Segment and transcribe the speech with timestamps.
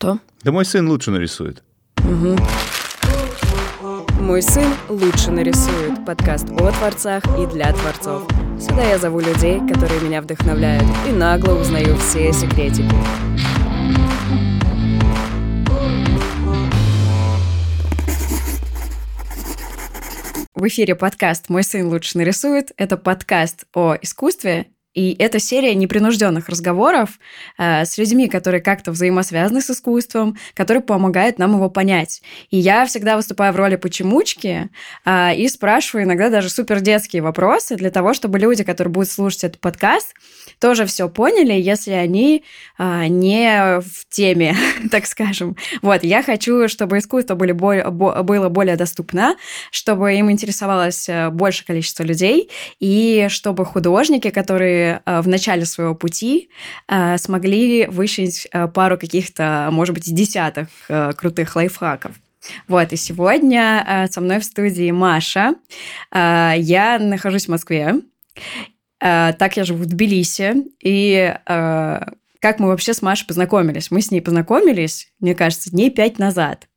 [0.00, 0.18] Что?
[0.44, 1.62] Да мой сын лучше нарисует.
[1.98, 2.38] Угу.
[4.22, 6.06] Мой сын лучше нарисует.
[6.06, 8.26] Подкаст о творцах и для творцов.
[8.58, 12.88] Сюда я зову людей, которые меня вдохновляют, и нагло узнаю все секретики.
[20.54, 22.72] В эфире подкаст «Мой сын лучше нарисует».
[22.78, 27.20] Это подкаст о искусстве и это серия непринужденных разговоров
[27.58, 32.22] э, с людьми, которые как-то взаимосвязаны с искусством, которые помогают нам его понять.
[32.50, 34.68] И я всегда выступаю в роли почемучки
[35.04, 39.44] э, и спрашиваю иногда даже супер детские вопросы для того, чтобы люди, которые будут слушать
[39.44, 40.12] этот подкаст,
[40.58, 42.42] тоже все поняли, если они
[42.78, 44.56] э, не в теме,
[44.90, 45.56] так скажем.
[45.82, 49.36] Вот, я хочу, чтобы искусство были более, было более доступно,
[49.70, 55.94] чтобы им интересовалось э, больше количество людей, и чтобы художники, которые Э, в начале своего
[55.94, 56.50] пути
[56.88, 60.68] э, смогли вышить э, пару каких-то, может быть, десятых
[61.16, 62.12] крутых лайфхаков.
[62.68, 65.56] Вот, и сегодня со мной в студии Маша.
[66.12, 67.96] Я нахожусь в Москве.
[68.98, 70.54] Так я живу в Тбилиси.
[70.82, 73.90] И как мы вообще с Машей познакомились?
[73.90, 76.69] Мы с ней познакомились, мне кажется, дней пять назад.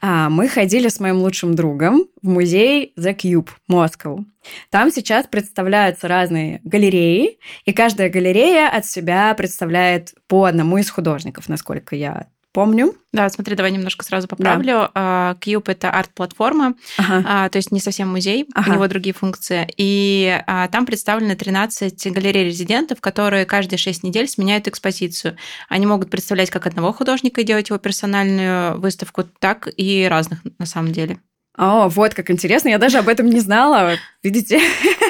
[0.00, 4.24] А, мы ходили с моим лучшим другом в музей The Cube Moscow.
[4.70, 11.48] Там сейчас представляются разные галереи, и каждая галерея от себя представляет по одному из художников,
[11.48, 12.92] насколько я помню.
[13.12, 14.90] Да, смотри, давай немножко сразу поправлю.
[14.92, 15.36] Да.
[15.40, 17.24] Cube— это арт-платформа, ага.
[17.24, 18.70] А, то есть не совсем музей, ага.
[18.70, 19.72] у него другие функции.
[19.76, 25.36] И а, там представлены 13 галерей резидентов, которые каждые 6 недель сменяют экспозицию.
[25.68, 30.66] Они могут представлять как одного художника и делать его персональную выставку, так и разных на
[30.66, 31.20] самом деле.
[31.56, 33.92] О, вот как интересно, я даже об этом не знала.
[34.24, 34.60] Видите?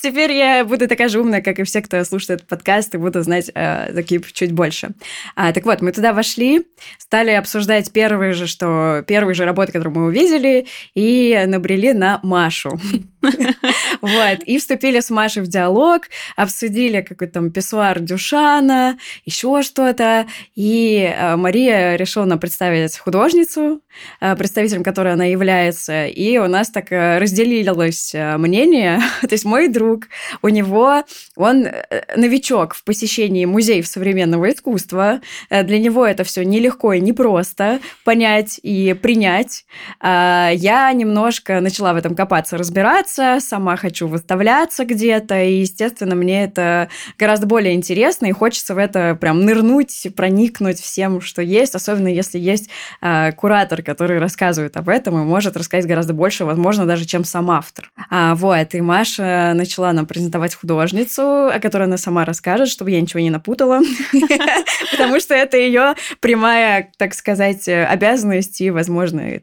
[0.00, 3.22] Теперь я буду такая же умная, как и все, кто слушает этот подкаст, и буду
[3.22, 4.90] знать э, такие чуть больше.
[5.34, 6.66] А, так вот, мы туда вошли,
[6.98, 12.78] стали обсуждать первые же, что первые же работы, которые мы увидели, и набрели на Машу.
[14.00, 14.42] Вот.
[14.44, 16.02] И вступили с Машей в диалог,
[16.36, 20.26] обсудили какой-то там писсуар Дюшана, еще что-то.
[20.54, 23.80] И э, Мария решила представить художницу,
[24.20, 26.06] э, представителем которой она является.
[26.06, 29.00] И у нас так э, разделилось мнение.
[29.20, 30.04] То есть мой друг,
[30.42, 31.02] у него,
[31.36, 31.68] он
[32.16, 35.20] новичок в посещении музеев современного искусства.
[35.50, 39.64] Для него это все нелегко и непросто понять и принять.
[40.00, 46.14] А я немножко начала в этом копаться, разбираться, выставляться, сама хочу выставляться где-то, и, естественно,
[46.14, 46.88] мне это
[47.18, 52.38] гораздо более интересно, и хочется в это прям нырнуть, проникнуть всем, что есть, особенно если
[52.38, 52.68] есть
[53.00, 57.50] э, куратор, который рассказывает об этом и может рассказать гораздо больше, возможно, даже, чем сам
[57.50, 57.90] автор.
[58.10, 63.00] А, вот, и Маша начала нам презентовать художницу, о которой она сама расскажет, чтобы я
[63.00, 63.80] ничего не напутала,
[64.90, 69.38] потому что это ее прямая, так сказать, обязанность и, возможно,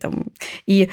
[0.66, 0.90] и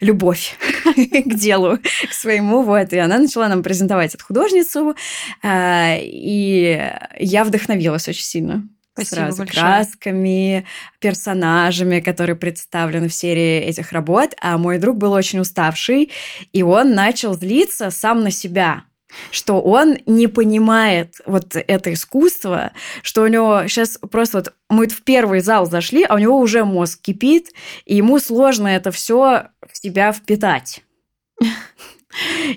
[0.00, 0.56] любовь
[0.96, 2.62] к делу, к своему.
[2.62, 2.92] Вот.
[2.92, 4.94] И она начала нам презентовать эту художницу,
[5.42, 8.68] а, и я вдохновилась очень сильно.
[8.92, 9.62] Спасибо сразу большое.
[9.62, 10.66] красками,
[10.98, 14.34] персонажами, которые представлены в серии этих работ.
[14.40, 16.10] А мой друг был очень уставший,
[16.52, 18.84] и он начал злиться сам на себя
[19.30, 22.72] что он не понимает вот это искусство,
[23.02, 26.64] что у него сейчас просто вот мы в первый зал зашли, а у него уже
[26.64, 27.52] мозг кипит,
[27.84, 30.82] и ему сложно это все в себя впитать.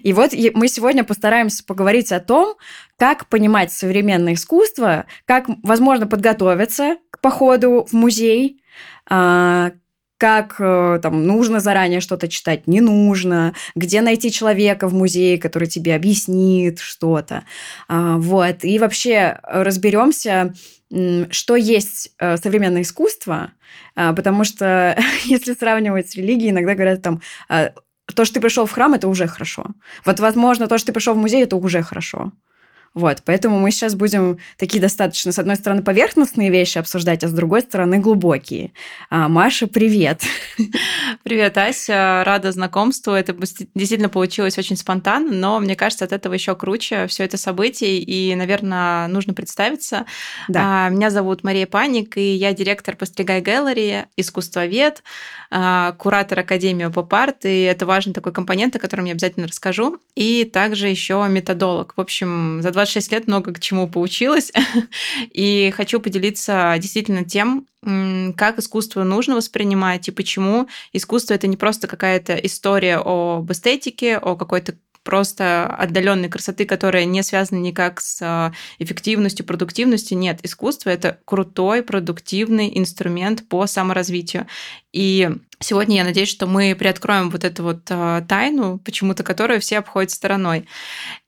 [0.02, 2.56] И вот мы сегодня постараемся поговорить о том,
[2.98, 8.64] как понимать современное искусство, как, возможно, подготовиться к походу в музей,
[9.08, 9.72] а,
[10.24, 15.68] как э, там нужно заранее что-то читать, не нужно, где найти человека в музее, который
[15.68, 17.44] тебе объяснит что-то.
[17.90, 18.64] А, вот.
[18.64, 20.54] И вообще разберемся,
[21.30, 23.52] что есть э, современное искусство,
[23.98, 27.20] а, потому что если сравнивать с религией, иногда говорят там
[27.50, 29.66] то, что ты пришел в храм, это уже хорошо.
[30.06, 32.32] Вот, возможно, то, что ты пришел в музей, это уже хорошо.
[32.94, 37.32] Вот, поэтому мы сейчас будем такие достаточно, с одной стороны, поверхностные вещи обсуждать, а с
[37.32, 38.72] другой стороны, глубокие.
[39.10, 40.22] А, Маша, привет.
[41.24, 42.24] Привет, Ася.
[42.24, 43.14] Рада знакомству.
[43.14, 43.34] Это
[43.74, 47.98] действительно получилось очень спонтанно, но мне кажется, от этого еще круче все это событие.
[47.98, 50.06] И, наверное, нужно представиться.
[50.48, 50.88] Да.
[50.88, 55.02] А, меня зовут Мария Паник, и я директор Постригай Гэллери, искусствовед,
[55.50, 59.98] а, куратор Академии Поп-арт, и это важный такой компонент, о котором я обязательно расскажу.
[60.16, 61.94] И также еще методолог.
[61.96, 64.52] В общем, за два 26 лет много к чему поучилась,
[65.32, 67.66] и хочу поделиться действительно тем,
[68.36, 74.36] как искусство нужно воспринимать и почему искусство это не просто какая-то история об эстетике, о
[74.36, 80.18] какой-то просто отдаленной красоты, которая не связана никак с а, эффективностью, продуктивностью.
[80.18, 84.48] Нет, искусство это крутой, продуктивный инструмент по саморазвитию.
[84.94, 89.80] И сегодня я надеюсь, что мы приоткроем вот эту вот а, тайну, почему-то которую все
[89.80, 90.68] обходят стороной.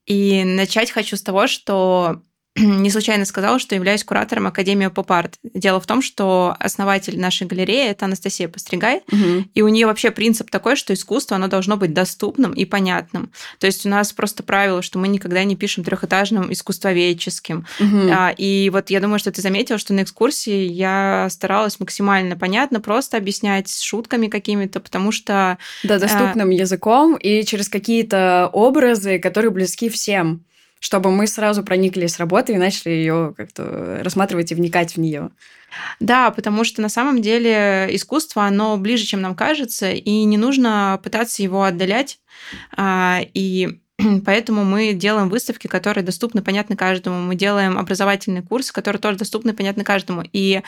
[0.05, 2.21] И начать хочу с того, что
[2.59, 5.35] не случайно сказала, что являюсь куратором Академии поп-арт.
[5.43, 9.45] Дело в том, что основатель нашей галереи– это Анастасия Постригай, угу.
[9.53, 13.31] и у нее вообще принцип такой, что искусство, оно должно быть доступным и понятным.
[13.59, 17.65] То есть у нас просто правило, что мы никогда не пишем трехэтажным искусствоведческим.
[17.79, 18.13] Угу.
[18.37, 23.17] И вот я думаю, что ты заметила, что на экскурсии я старалась максимально понятно, просто
[23.17, 25.57] объяснять с шутками какими-то, потому что...
[25.83, 26.53] Да, доступным а...
[26.53, 30.45] языком и через какие-то образы, которые близки всем
[30.85, 35.31] чтобы мы сразу проникли с работы и начали ее как-то рассматривать и вникать в нее.
[35.99, 41.01] Да, потому что на самом деле искусство, оно ближе, чем нам кажется, и не нужно
[41.03, 42.19] пытаться его отдалять.
[42.77, 43.79] А, и
[44.27, 47.19] Поэтому мы делаем выставки, которые доступны, понятны каждому.
[47.19, 50.23] Мы делаем образовательные курсы, которые тоже доступны, понятны каждому.
[50.33, 50.61] И,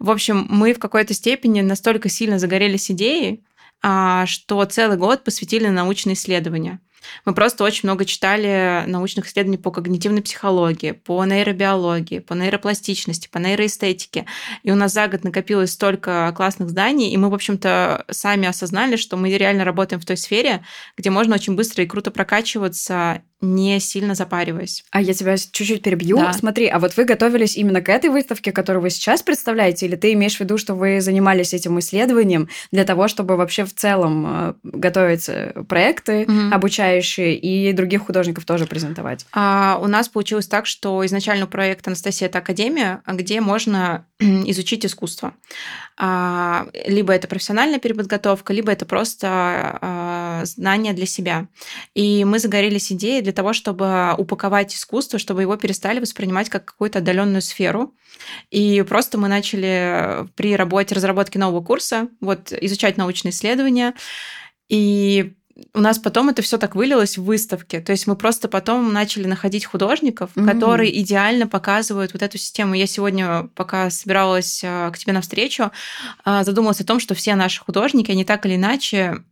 [0.00, 3.44] в общем, мы в какой-то степени настолько сильно загорелись идеей,
[3.82, 6.80] а, что целый год посвятили научные исследования.
[7.24, 13.38] Мы просто очень много читали научных исследований по когнитивной психологии, по нейробиологии, по нейропластичности, по
[13.38, 14.26] нейроэстетике.
[14.62, 18.96] И у нас за год накопилось столько классных зданий, и мы, в общем-то, сами осознали,
[18.96, 20.64] что мы реально работаем в той сфере,
[20.96, 24.84] где можно очень быстро и круто прокачиваться не сильно запариваясь.
[24.90, 26.18] А я тебя чуть-чуть перебью.
[26.18, 26.32] Да.
[26.32, 30.12] Смотри, а вот вы готовились именно к этой выставке, которую вы сейчас представляете, или ты
[30.12, 34.54] имеешь в виду, что вы занимались этим исследованием для того, чтобы вообще в целом э,
[34.62, 36.54] готовить э, проекты угу.
[36.54, 39.26] обучающие и других художников тоже презентовать?
[39.32, 45.32] А, у нас получилось так, что изначально проект Анастасия это академия, где можно изучить искусство.
[46.02, 51.46] А, либо это профессиональная переподготовка, либо это просто а, знание для себя.
[51.94, 56.98] И мы загорелись идеей для того, чтобы упаковать искусство, чтобы его перестали воспринимать как какую-то
[56.98, 57.94] отдаленную сферу.
[58.50, 63.94] И просто мы начали при работе разработки нового курса вот, изучать научные исследования.
[64.68, 65.34] И
[65.74, 67.80] у нас потом это все так вылилось в выставке.
[67.80, 70.46] То есть мы просто потом начали находить художников, mm-hmm.
[70.46, 72.74] которые идеально показывают вот эту систему.
[72.74, 75.70] Я сегодня, пока собиралась а, к тебе навстречу,
[76.24, 79.22] а, задумалась о том, что все наши художники, они так или иначе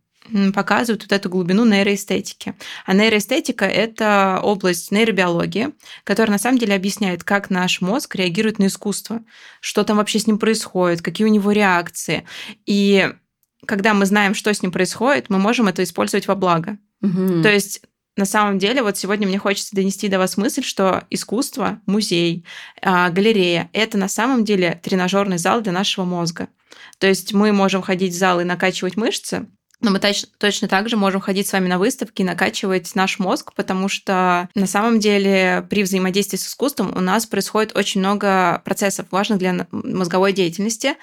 [0.53, 2.55] показывают вот эту глубину нейроэстетики.
[2.85, 5.69] А нейроэстетика– это область нейробиологии,
[6.03, 9.21] которая на самом деле объясняет, как наш мозг реагирует на искусство,
[9.61, 12.25] что там вообще с ним происходит, какие у него реакции.
[12.65, 13.11] И
[13.65, 16.77] когда мы знаем, что с ним происходит, мы можем это использовать во благо.
[17.01, 17.43] Угу.
[17.43, 17.81] То есть
[18.19, 22.45] на самом деле, вот сегодня мне хочется донести до вас мысль, что искусство, музей,
[22.81, 26.49] а, галерея– это на самом деле тренажерный зал для нашего мозга.
[26.97, 29.47] То есть мы можем ходить в зал и накачивать мышцы,
[29.81, 33.17] но мы точно, точно так же можем ходить с вами на выставки и накачивать наш
[33.19, 38.61] мозг, потому что на самом деле при взаимодействии с искусством у нас происходит очень много
[38.65, 40.95] процессов, важных для мозговой деятельности.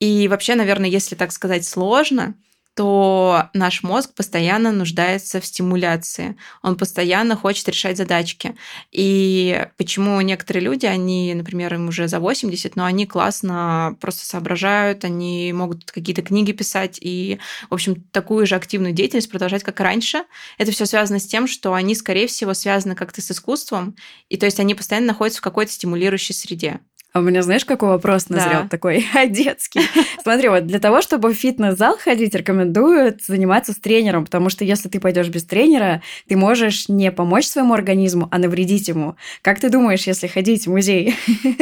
[0.00, 2.34] И вообще, наверное, если так сказать сложно,
[2.78, 6.36] то наш мозг постоянно нуждается в стимуляции.
[6.62, 8.54] Он постоянно хочет решать задачки.
[8.92, 15.04] И почему некоторые люди, они, например, им уже за 80, но они классно просто соображают,
[15.04, 20.22] они могут какие-то книги писать и, в общем, такую же активную деятельность продолжать, как раньше.
[20.56, 23.96] Это все связано с тем, что они, скорее всего, связаны как-то с искусством,
[24.28, 26.78] и то есть они постоянно находятся в какой-то стимулирующей среде.
[27.14, 28.62] А у меня, знаешь, какой вопрос назрел?
[28.62, 28.68] Да.
[28.68, 29.80] Такой детский.
[30.22, 34.88] Смотри, вот для того, чтобы в фитнес-зал ходить, рекомендуют заниматься с тренером, потому что если
[34.88, 39.16] ты пойдешь без тренера, ты можешь не помочь своему организму, а навредить ему.
[39.40, 41.16] Как ты думаешь, если ходить в музей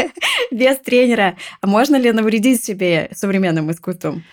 [0.51, 4.25] без тренера, а можно ли навредить себе современным искусством?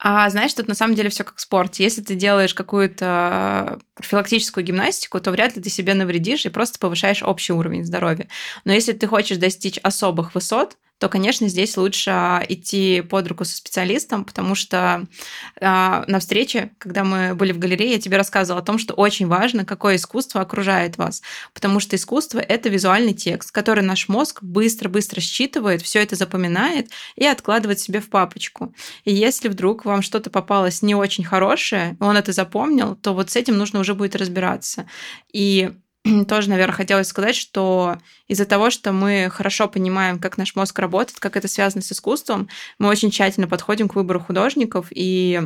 [0.00, 1.82] А знаешь, тут на самом деле все как в спорте.
[1.82, 7.22] Если ты делаешь какую-то профилактическую гимнастику, то вряд ли ты себе навредишь и просто повышаешь
[7.22, 8.28] общий уровень здоровья.
[8.64, 12.10] Но если ты хочешь достичь особых высот, то, конечно, здесь лучше
[12.48, 15.06] идти под руку со специалистом, потому что
[15.60, 19.28] э, на встрече, когда мы были в галерее, я тебе рассказывала о том, что очень
[19.28, 21.22] важно, какое искусство окружает вас,
[21.54, 27.24] потому что искусство— это визуальный текст, который наш мозг быстро-быстро считывает, все это запоминает и
[27.24, 28.74] откладывает себе в папочку.
[29.04, 33.36] И если вдруг вам что-то попалось не очень хорошее, он это запомнил, то вот с
[33.36, 34.88] этим нужно уже будет разбираться.
[35.32, 35.70] И
[36.28, 41.20] тоже, наверное, хотелось сказать, что из-за того, что мы хорошо понимаем, как наш мозг работает,
[41.20, 45.40] как это связано с искусством, мы очень тщательно подходим к выбору художников и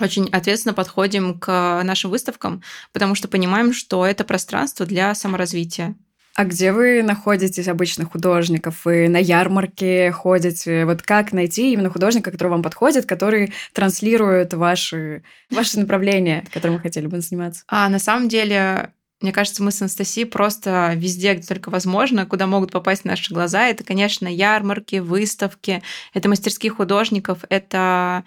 [0.00, 5.94] очень ответственно подходим к нашим выставкам, потому что понимаем, что это пространство для саморазвития.
[6.34, 8.86] А где вы находитесь обычных художников?
[8.86, 10.86] Вы на ярмарке ходите?
[10.86, 16.82] Вот как найти именно художника, который вам подходит, который транслирует ваши, ваши направления, которым вы
[16.82, 17.64] хотели бы заниматься?
[17.68, 22.46] А на самом деле мне кажется, мы с Анастасией просто везде, где только возможно, куда
[22.46, 23.68] могут попасть наши глаза.
[23.68, 25.82] Это, конечно, ярмарки, выставки,
[26.14, 28.24] это мастерские художников, это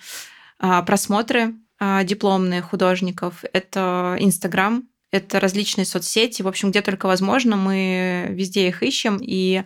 [0.60, 6.42] а, просмотры а, дипломные художников, это Инстаграм, это различные соцсети.
[6.42, 9.20] В общем, где только возможно, мы везде их ищем.
[9.22, 9.64] И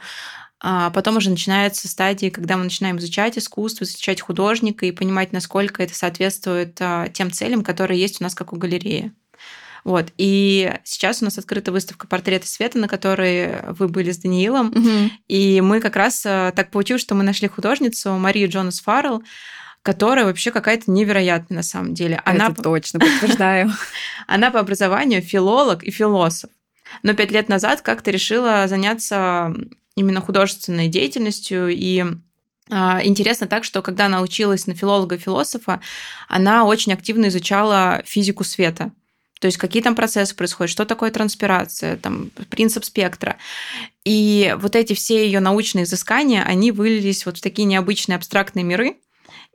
[0.62, 5.81] а потом уже начинается стадия, когда мы начинаем изучать искусство, изучать художника и понимать, насколько
[5.81, 9.13] это соответствует а, тем целям, которые есть у нас как у галереи.
[9.83, 10.07] Вот.
[10.17, 14.67] И сейчас у нас открыта выставка «Портреты света», на которой вы были с Даниилом.
[14.69, 15.12] Угу.
[15.27, 19.24] И мы как раз а, так получилось, что мы нашли художницу Марию Джонас Фаррелл,
[19.81, 22.21] которая вообще какая-то невероятная на самом деле.
[22.25, 23.71] Она Это точно, подтверждаю.
[24.27, 26.50] Она по образованию филолог и философ.
[27.03, 29.53] Но пять лет назад как-то решила заняться
[29.95, 32.05] именно художественной деятельностью и
[32.71, 35.81] а, Интересно так, что когда она училась на филолога-философа,
[36.27, 38.91] она очень активно изучала физику света.
[39.39, 43.38] То есть какие там процессы происходят, что такое транспирация, там, принцип спектра.
[44.03, 48.98] И вот эти все ее научные изыскания, они вылились вот в такие необычные абстрактные миры,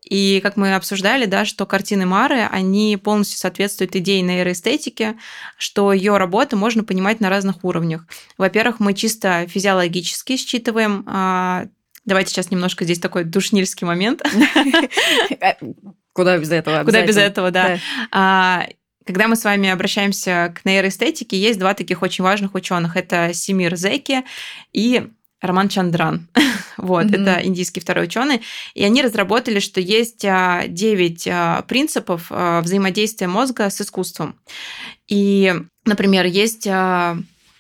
[0.05, 5.17] и как мы обсуждали, да, что картины Мары, они полностью соответствуют идее нейроэстетики,
[5.57, 8.07] что ее работы можно понимать на разных уровнях.
[8.37, 11.67] Во-первых, мы чисто физиологически считываем а,
[12.05, 14.23] Давайте сейчас немножко здесь такой душнильский момент.
[16.13, 16.85] Куда без этого?
[16.85, 17.79] Куда без этого, да.
[19.05, 22.97] Когда мы с вами обращаемся к нейроэстетике, есть два таких очень важных ученых.
[22.97, 24.25] Это Симир Зеки
[24.73, 25.09] и
[25.43, 26.27] Роман Чандран.
[26.79, 27.23] вот, mm-hmm.
[27.23, 28.41] это индийский второй ученый.
[28.75, 34.37] И они разработали, что есть 9 а, а, принципов а, взаимодействия мозга с искусством.
[35.07, 36.67] И, например, есть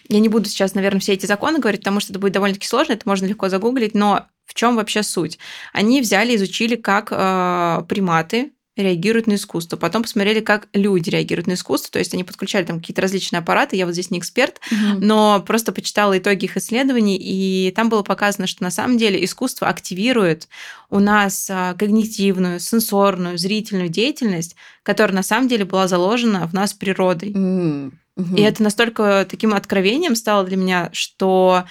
[0.08, 2.92] я не буду сейчас, наверное, все эти законы говорить, потому что это будет довольно-таки сложно,
[2.92, 5.38] это можно легко загуглить, но в чем вообще суть?
[5.72, 9.76] Они взяли, изучили, как э, приматы реагируют на искусство.
[9.76, 11.92] Потом посмотрели, как люди реагируют на искусство.
[11.92, 13.76] То есть они подключали там какие-то различные аппараты.
[13.76, 15.00] Я вот здесь не эксперт, угу.
[15.00, 19.68] но просто почитала итоги их исследований, и там было показано, что на самом деле искусство
[19.68, 20.48] активирует
[20.90, 26.72] у нас а, когнитивную, сенсорную, зрительную деятельность, которая на самом деле была заложена в нас
[26.72, 27.30] природой.
[27.30, 28.36] Угу.
[28.36, 31.64] И это настолько таким откровением стало для меня, что,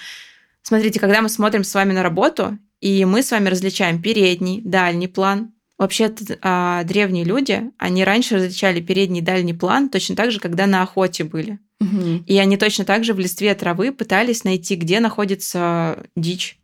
[0.62, 5.08] смотрите, когда мы смотрим с вами на работу, и мы с вами различаем передний, дальний
[5.08, 10.38] план, Вообще а, древние люди, они раньше различали передний и дальний план точно так же,
[10.38, 11.58] когда на охоте были.
[11.80, 12.24] Угу.
[12.26, 16.58] И они точно так же в листве травы пытались найти, где находится дичь.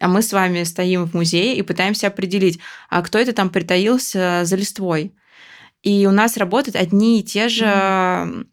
[0.00, 2.58] А мы с вами стоим в музее и пытаемся определить,
[2.88, 5.12] а кто это там притаился за листвой.
[5.82, 8.46] И у нас работают одни и те же mm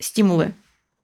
[0.00, 0.54] стимулы.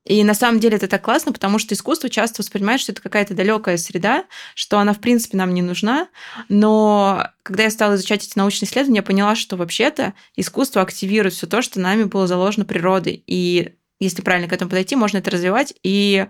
[0.06, 3.34] И на самом деле это так классно, потому что искусство часто воспринимает, что это какая-то
[3.34, 6.08] далекая среда, что она, в принципе, нам не нужна.
[6.48, 11.48] Но когда я стала изучать эти научные исследования, я поняла, что вообще-то искусство активирует все
[11.48, 13.24] то, что нами было заложено природой.
[13.26, 16.26] И если правильно к этому подойти, можно это развивать и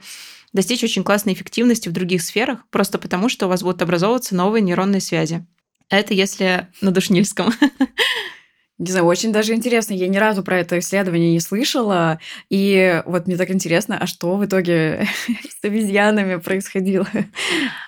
[0.54, 4.62] достичь очень классной эффективности в других сферах, просто потому что у вас будут образовываться новые
[4.62, 5.44] нейронные связи.
[5.90, 7.52] Это если на душнильском.
[8.78, 9.94] Не знаю, очень даже интересно.
[9.94, 12.20] Я ни разу про это исследование не слышала.
[12.50, 15.08] И вот мне так интересно, а что в итоге
[15.60, 17.08] с обезьянами происходило?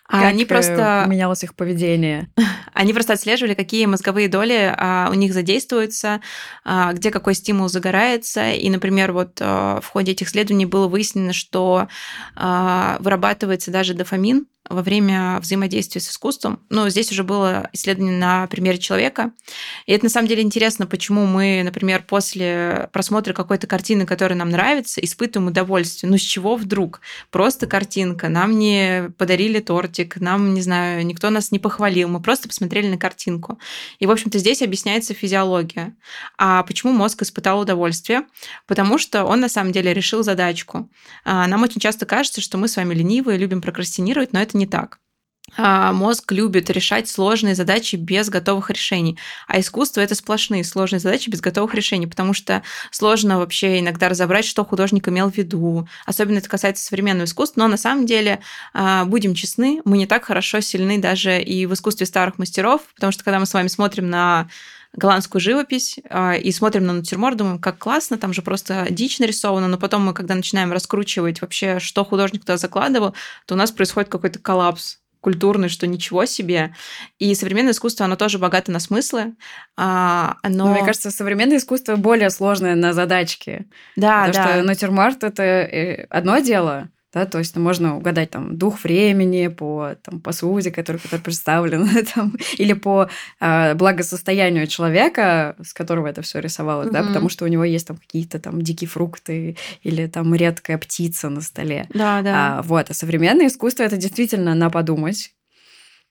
[0.08, 1.04] А как они просто...
[1.06, 2.30] менялось их поведение?
[2.72, 6.20] Они просто отслеживали, какие мозговые доли а, у них задействуются,
[6.64, 8.52] а, где какой стимул загорается.
[8.52, 11.88] И, например, вот а, в ходе этих исследований было выяснено, что
[12.36, 16.60] а, вырабатывается даже дофамин, во время взаимодействия с искусством.
[16.68, 19.32] Ну, здесь уже было исследование на примере человека.
[19.86, 24.50] И это на самом деле интересно, почему мы, например, после просмотра какой-то картины, которая нам
[24.50, 26.10] нравится, испытываем удовольствие.
[26.10, 27.00] Ну, с чего вдруг?
[27.30, 28.28] Просто картинка.
[28.28, 32.08] Нам не подарили тортик, нам, не знаю, никто нас не похвалил.
[32.08, 33.58] Мы просто посмотрели на картинку.
[33.98, 35.94] И, в общем-то, здесь объясняется физиология.
[36.36, 38.22] А почему мозг испытал удовольствие?
[38.66, 40.90] Потому что он на самом деле решил задачку.
[41.24, 44.66] А, нам очень часто кажется, что мы с вами ленивые, любим прокрастинировать, но это не
[44.66, 44.98] так.
[45.56, 49.18] А, мозг любит решать сложные задачи без готовых решений.
[49.46, 54.44] А искусство это сплошные сложные задачи без готовых решений, потому что сложно вообще иногда разобрать,
[54.44, 55.88] что художник имел в виду.
[56.06, 57.62] Особенно это касается современного искусства.
[57.62, 58.40] Но на самом деле,
[58.74, 63.12] а, будем честны, мы не так хорошо сильны даже и в искусстве старых мастеров, потому
[63.12, 64.48] что когда мы с вами смотрим на
[64.94, 69.68] голландскую живопись а, и смотрим на натюрморт, думаем, как классно, там же просто дичь нарисована,
[69.68, 73.14] но потом мы, когда начинаем раскручивать вообще, что художник туда закладывал,
[73.46, 76.74] то у нас происходит какой-то коллапс культурный, что ничего себе.
[77.18, 79.34] И современное искусство, оно тоже богато на смыслы.
[79.76, 80.68] А, оно...
[80.68, 83.66] Мне кажется, современное искусство более сложное на задачки.
[83.96, 84.52] Да, Потому да.
[84.52, 89.94] что натюрморт– это э, одно дело, да, то есть можно угадать там дух времени по
[90.02, 93.08] там, посуде, который, который представлен, там, или по
[93.40, 96.92] э, благосостоянию человека, с которого это все рисовалось, mm-hmm.
[96.92, 101.30] да, потому что у него есть там какие-то там дикие фрукты или там редкая птица
[101.30, 101.86] на столе.
[101.94, 102.58] Да, да.
[102.58, 105.32] А, вот, а современное искусство это действительно на подумать.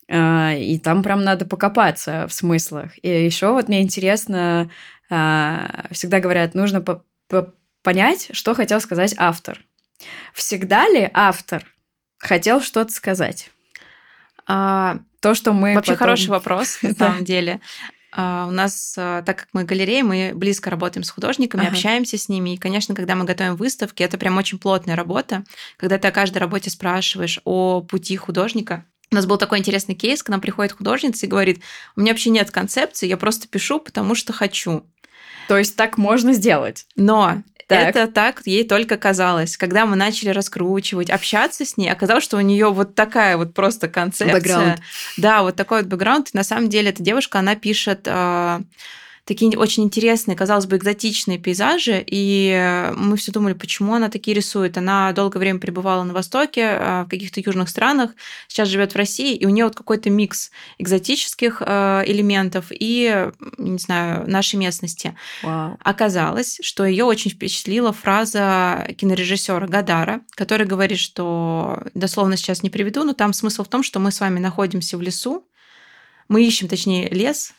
[0.09, 2.93] А, и там прям надо покопаться в смыслах.
[3.03, 4.71] И еще вот мне интересно,
[5.11, 9.59] а, всегда говорят, нужно по по понять, что хотел сказать автор.
[10.33, 11.65] Всегда ли автор
[12.17, 13.49] хотел что-то сказать?
[14.45, 16.05] А, То, что мы Вообще потом...
[16.05, 17.59] хороший вопрос, на самом деле.
[18.13, 21.71] А, у нас, а, так как мы галерея, мы близко работаем с художниками, ага.
[21.71, 22.55] общаемся с ними.
[22.55, 25.43] И, конечно, когда мы готовим выставки, это прям очень плотная работа.
[25.77, 30.21] Когда ты о каждой работе спрашиваешь о пути художника, у нас был такой интересный кейс,
[30.23, 31.61] к нам приходит художница и говорит,
[31.95, 34.85] у меня вообще нет концепции, я просто пишу, потому что хочу.
[35.47, 36.85] То есть так можно сделать.
[36.95, 37.89] Но так.
[37.89, 39.57] Это так ей только казалось.
[39.57, 43.89] Когда мы начали раскручивать, общаться с ней, оказалось, что у нее вот такая вот просто
[43.89, 44.33] концепция.
[44.33, 44.79] Бэкграунд.
[45.17, 46.33] Да, вот такой вот бэкграунд.
[46.33, 48.61] На самом деле эта девушка, она пишет а,
[49.27, 54.77] такие очень интересные, казалось бы, экзотичные пейзажи, и мы все думали, почему она такие рисует.
[54.77, 58.11] Она долгое время пребывала на Востоке, а, в каких-то южных странах,
[58.47, 63.79] сейчас живет в России, и у нее вот какой-то микс экзотических а, элементов и, не
[63.79, 65.13] знаю, нашей местности.
[65.43, 65.77] Вау.
[65.83, 73.03] Оказалось, что ее очень впечатлила фраза кинорежиссера Гадара, который говорит, что дословно сейчас не приведу,
[73.03, 75.45] но там смысл в том, что мы с вами находимся в лесу,
[76.29, 77.53] мы ищем, точнее, лес,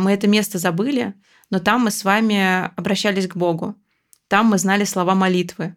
[0.00, 1.14] мы это место забыли,
[1.50, 3.74] но там мы с вами обращались к Богу.
[4.28, 5.76] Там мы знали слова молитвы.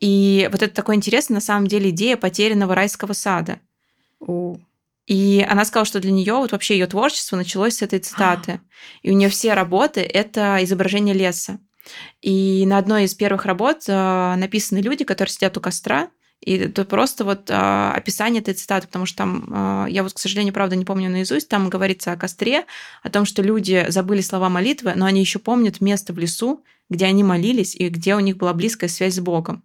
[0.00, 3.60] И вот это такое интересное, на самом деле, идея потерянного райского сада.
[4.20, 4.56] О.
[5.06, 8.60] И она сказала, что для нее вот вообще ее творчество началось с этой цитаты.
[9.02, 11.58] И у нее все работы это изображение леса.
[12.22, 16.08] И на одной из первых работ а, написаны люди, которые сидят у костра,
[16.44, 20.18] и это просто вот а, описание этой цитаты, потому что там, а, я вот, к
[20.18, 22.66] сожалению, правда, не помню наизусть, там говорится о костре,
[23.02, 27.06] о том, что люди забыли слова молитвы, но они еще помнят место в лесу, где
[27.06, 29.62] они молились и где у них была близкая связь с Богом.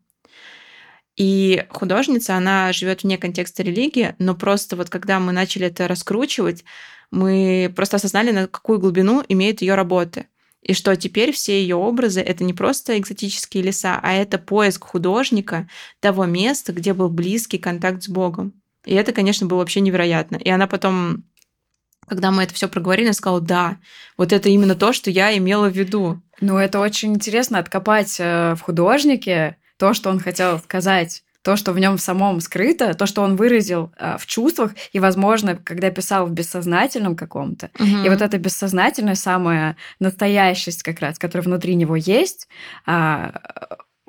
[1.18, 6.64] И художница, она живет вне контекста религии, но просто вот когда мы начали это раскручивать,
[7.12, 10.28] мы просто осознали, на какую глубину имеют ее работы–
[10.62, 15.68] и что теперь все ее образы это не просто экзотические леса, а это поиск художника
[16.00, 18.54] того места, где был близкий контакт с Богом.
[18.86, 20.36] И это, конечно, было вообще невероятно.
[20.38, 21.24] И она потом,
[22.08, 23.78] когда мы это все проговорили, сказала, да,
[24.18, 26.22] вот это именно то, что я имела в виду.
[26.42, 31.72] Ну, это очень интересно откопать э, в художнике то, что он хотел сказать то, что
[31.72, 36.28] в нем самом скрыто, то, что он выразил а, в чувствах, и, возможно, когда писал
[36.28, 37.70] в бессознательном каком-то.
[37.80, 38.06] Угу.
[38.06, 42.48] И вот эта бессознательная самая настоящесть как раз, которая внутри него есть,
[42.86, 43.34] а,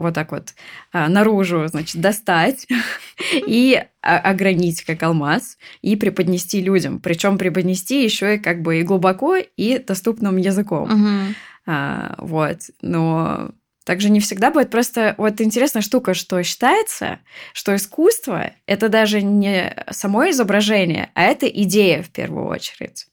[0.00, 0.54] вот так вот
[0.92, 2.66] а, наружу, значит, достать
[3.32, 7.00] и огранить как алмаз и преподнести людям.
[7.00, 10.90] Причем преподнести еще и как бы и глубоко, и доступным языком.
[10.90, 11.34] Угу.
[11.66, 12.58] А, вот.
[12.80, 13.50] Но
[13.90, 14.70] также не всегда будет.
[14.70, 17.18] Просто вот интересная штука, что считается,
[17.52, 23.08] что искусство— это даже не само изображение, а это идея в первую очередь.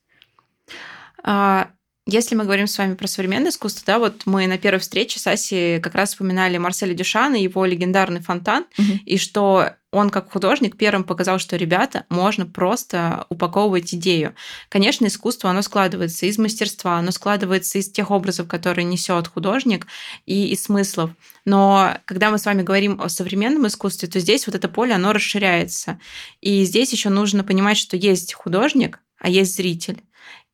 [1.24, 1.72] А,
[2.06, 5.26] если мы говорим с вами про современное искусство, да, вот мы на первой встрече с
[5.26, 9.00] Асей как раз вспоминали Марселя Дюшана, его легендарный фонтан, угу.
[9.04, 14.36] и что он как художник первым показал, что, ребята, можно просто упаковывать идею.
[14.70, 19.88] Конечно, искусство, оно складывается из мастерства, оно складывается из тех образов, которые несет художник,
[20.26, 21.12] и из смыслов.
[21.46, 25.14] Но когда мы с вами говорим о современном искусстве, то здесь вот это поле, оно
[25.14, 26.00] расширяется.
[26.42, 30.04] И здесь еще нужно понимать, что есть художник, а есть зритель.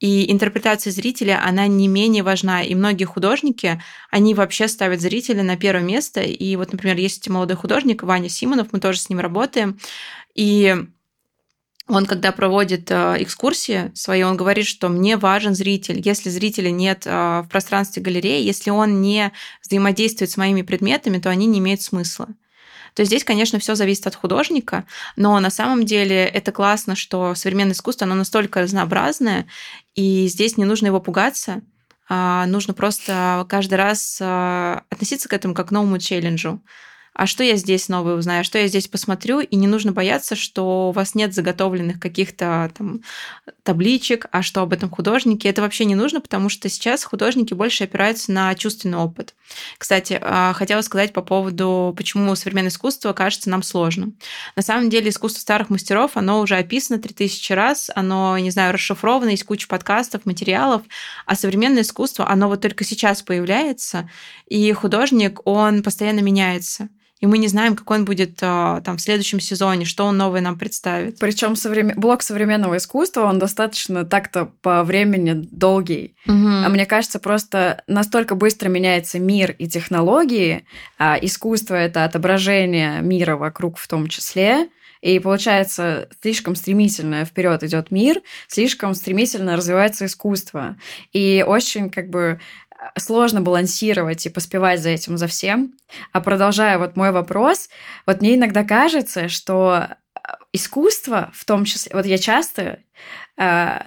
[0.04, 2.62] И интерпретация зрителя, она не менее важна.
[2.62, 6.20] И многие художники, они вообще ставят зрителя на первое место.
[6.20, 9.80] И вот, например, есть молодой художник Ваня Симонов, мы тоже с ним работаем.
[10.36, 10.76] И
[11.88, 16.02] он, когда проводит э, экскурсии свои, он говорит, что мне важен зритель.
[16.04, 19.32] Если зрителя нет э, в пространстве галереи, если он не
[19.66, 22.28] взаимодействует с моими предметами, то они не имеют смысла.
[22.94, 27.74] То здесь, конечно, все зависит от художника, но на самом деле это классно, что современное
[27.74, 29.48] искусство, оно настолько разнообразное,
[29.96, 31.62] и здесь не нужно его пугаться,
[32.10, 36.62] а нужно просто каждый раз а, относиться к этому как к новому челленджу
[37.14, 40.90] а что я здесь новое узнаю, что я здесь посмотрю, и не нужно бояться, что
[40.90, 43.02] у вас нет заготовленных каких-то там
[43.62, 45.50] табличек, а что об этом художнике.
[45.50, 49.36] Это вообще не нужно, потому что сейчас художники больше опираются на чувственный опыт.
[49.78, 54.18] Кстати, а, хотела сказать по поводу, почему современное искусство кажется нам сложным.
[54.56, 59.30] На самом деле искусство старых мастеров, оно уже описано 3000 раз, оно, не знаю, расшифровано,
[59.30, 60.82] есть куча подкастов, материалов,
[61.26, 64.10] а современное искусство, оно вот только сейчас появляется,
[64.48, 66.90] и художник, он постоянно меняется.
[67.24, 70.42] И мы не знаем, какой он будет а, там в следующем сезоне, что он новое
[70.42, 71.20] нам представит.
[71.20, 71.98] Причем современ...
[71.98, 76.18] блок современного искусства, он достаточно так-то по времени долгий.
[76.26, 76.48] Угу.
[76.66, 80.66] А мне кажется, просто настолько быстро меняется мир и технологии,
[81.00, 84.68] а искусство это отображение мира вокруг в том числе,
[85.04, 90.78] и получается, слишком стремительно вперед идет мир, слишком стремительно развивается искусство.
[91.12, 92.40] И очень как бы
[92.98, 95.74] сложно балансировать и поспевать за этим, за всем.
[96.12, 97.70] А продолжая вот мой вопрос,
[98.06, 99.88] вот мне иногда кажется, что
[100.52, 102.80] искусство в том числе, вот я часто
[103.38, 103.80] э,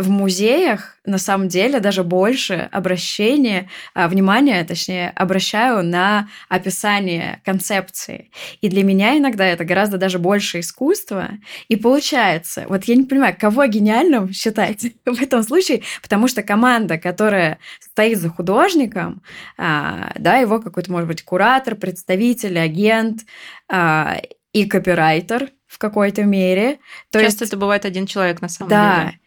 [0.00, 8.30] в музеях на самом деле даже больше обращения, а, внимания, точнее, обращаю на описание концепции.
[8.60, 11.30] И для меня иногда это гораздо даже больше искусства.
[11.68, 16.98] И получается, вот я не понимаю, кого гениальным считать в этом случае, потому что команда,
[16.98, 19.22] которая стоит за художником,
[19.56, 23.20] а, да, его какой-то, может быть, куратор, представитель, агент
[23.68, 24.20] а,
[24.52, 26.78] и копирайтер в какой-то мере.
[27.10, 29.20] То Часто есть, это бывает один человек на самом да, деле.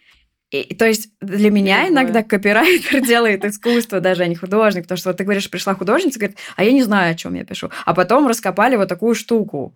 [0.53, 1.93] И, то есть для меня Другое.
[1.93, 6.19] иногда копирайтер делает искусство, даже а не художник, потому что вот ты говоришь, пришла художница,
[6.19, 7.71] говорит, а я не знаю, о чем я пишу.
[7.85, 9.75] А потом раскопали вот такую штуку.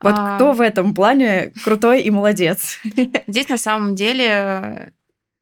[0.00, 0.34] Вот а...
[0.34, 2.80] кто в этом плане крутой и молодец?
[3.28, 4.92] Здесь на самом деле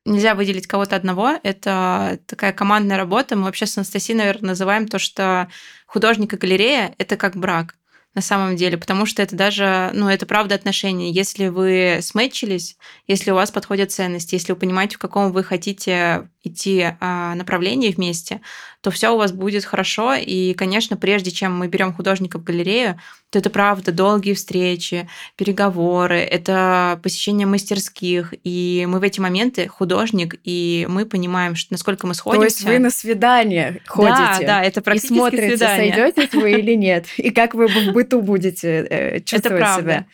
[0.05, 1.39] нельзя выделить кого-то одного.
[1.43, 3.35] Это такая командная работа.
[3.35, 5.49] Мы вообще с Анастасией, наверное, называем то, что
[5.87, 7.77] художник и галерея– это как брак
[8.17, 11.11] на самом деле, потому что это даже, ну, это правда отношения.
[11.11, 16.31] Если вы сметчились, если у вас подходят ценности, если вы понимаете, в каком вы хотите
[16.43, 18.41] идти а, направлении вместе,
[18.87, 20.15] то все у вас будет хорошо.
[20.15, 26.21] И, конечно, прежде чем мы берем художника в галерею, то это правда долгие встречи, переговоры,
[26.21, 28.33] это посещение мастерских.
[28.45, 32.47] И мы в эти моменты художник, и мы понимаем, что насколько мы сходимся.
[32.47, 34.15] То есть вы на свидание ходите?
[34.17, 35.93] Да, да, это практически и смотрите, свидание.
[35.93, 39.81] сойдетесь вы или нет, и как вы в быту будете э, чувствовать это правда.
[39.81, 40.07] себя.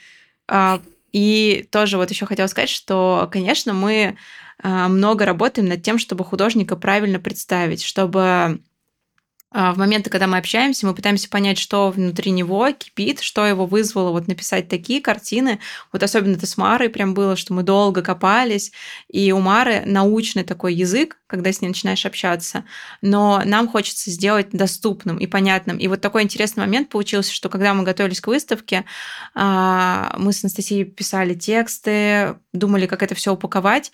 [0.48, 0.80] А,
[1.12, 4.16] и тоже вот еще хотела сказать, что, конечно, мы
[4.62, 8.60] много работаем над тем, чтобы художника правильно представить, чтобы
[9.54, 13.66] а, в моменты, когда мы общаемся, мы пытаемся понять, что внутри него кипит, что его
[13.66, 15.58] вызвало вот написать такие картины.
[15.92, 18.72] Вот особенно это с Марой прям было, что мы долго копались,
[19.08, 22.64] и у Мары научный такой язык, когда с ней начинаешь общаться,
[23.02, 25.76] но нам хочется сделать доступным и понятным.
[25.76, 28.84] И вот такой интересный момент получился, что когда мы готовились к выставке,
[29.34, 33.92] а, мы с Анастасией писали тексты, думали, как это все упаковать,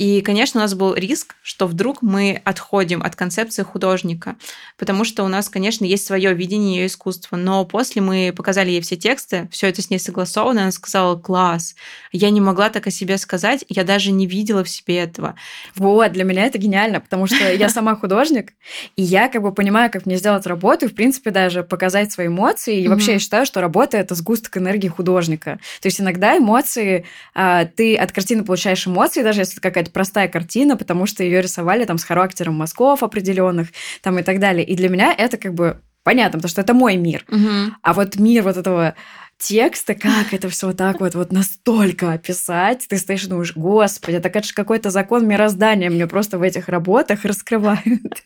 [0.00, 4.36] и, конечно, у нас был риск, что вдруг мы отходим от концепции художника,
[4.78, 7.36] потому что у нас, конечно, есть свое видение ее искусства.
[7.36, 11.74] Но после мы показали ей все тексты, все это с ней согласовано, она сказала, класс,
[12.12, 15.34] я не могла так о себе сказать, я даже не видела в себе этого.
[15.76, 18.54] Вот, для меня это гениально, потому что я сама художник,
[18.96, 22.28] и я как бы понимаю, как мне сделать работу, и, в принципе, даже показать свои
[22.28, 22.80] эмоции.
[22.80, 25.60] И вообще я считаю, что работа— это сгусток энергии художника.
[25.82, 29.92] То есть иногда эмоции, а, ты от картины получаешь эмоции, даже если это какая-то какая-то
[29.92, 33.68] простая картина, потому что ее рисовали там с характером мазков определенных
[34.02, 34.64] там и так далее.
[34.64, 37.24] И для меня это как бы понятно, потому что это мой мир.
[37.28, 37.74] Угу.
[37.82, 38.94] А вот мир вот этого
[39.38, 44.20] текста, как это все вот так вот, вот настолько описать, ты стоишь и думаешь, господи,
[44.20, 48.22] так это же какой-то закон мироздания мне просто в этих работах раскрывают.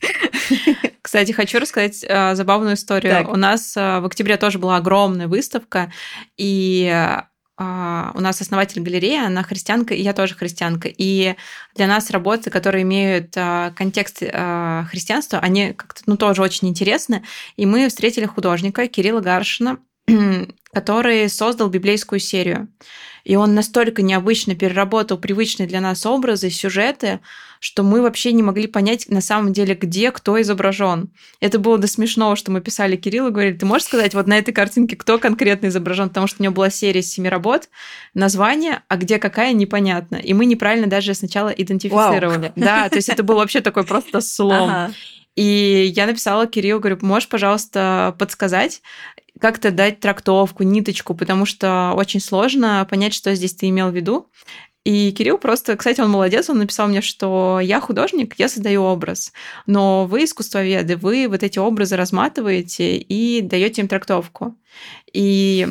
[1.03, 3.13] Кстати, хочу рассказать э, забавную историю.
[3.13, 3.29] Так.
[3.29, 5.93] У нас э, в октябре тоже была огромная выставка,
[6.37, 7.21] и
[7.57, 10.89] а, у нас основатель галереи, она христианка, и я тоже христианка.
[10.89, 11.37] И
[11.75, 17.23] для нас работы, которые имеют а, контекст а, христианства, они как-то ну, тоже очень интересны.
[17.57, 19.79] И мы встретили художника Кирилла Гаршина,
[20.73, 22.69] который создал библейскую серию.
[23.25, 27.21] И он настолько необычно переработал привычные для нас образы, сюжеты,
[27.59, 31.11] что мы вообще не могли понять на самом деле, где кто изображен.
[31.41, 34.53] Это было до смешного, что мы писали Кириллу, говорили, ты можешь сказать вот на этой
[34.53, 37.71] картинке, кто конкретно изображен, потому что у него была серия из семи работ,
[38.13, 40.17] название, а где какая, непонятно.
[40.17, 42.53] И мы неправильно даже сначала идентифицировали.
[42.55, 42.65] Вау.
[42.65, 44.69] Да, то есть это был вообще такой просто слом.
[44.69, 44.93] Ага.
[45.35, 48.83] И я написала Кириллу, говорю, можешь, пожалуйста, подсказать,
[49.41, 54.29] как-то дать трактовку, ниточку, потому что очень сложно понять, что здесь ты имел в виду.
[54.85, 59.33] И Кирилл просто, кстати, он молодец, он написал мне, что я художник, я создаю образ,
[59.67, 64.55] но вы искусствоведы, вы вот эти образы разматываете и даете им трактовку.
[65.13, 65.67] И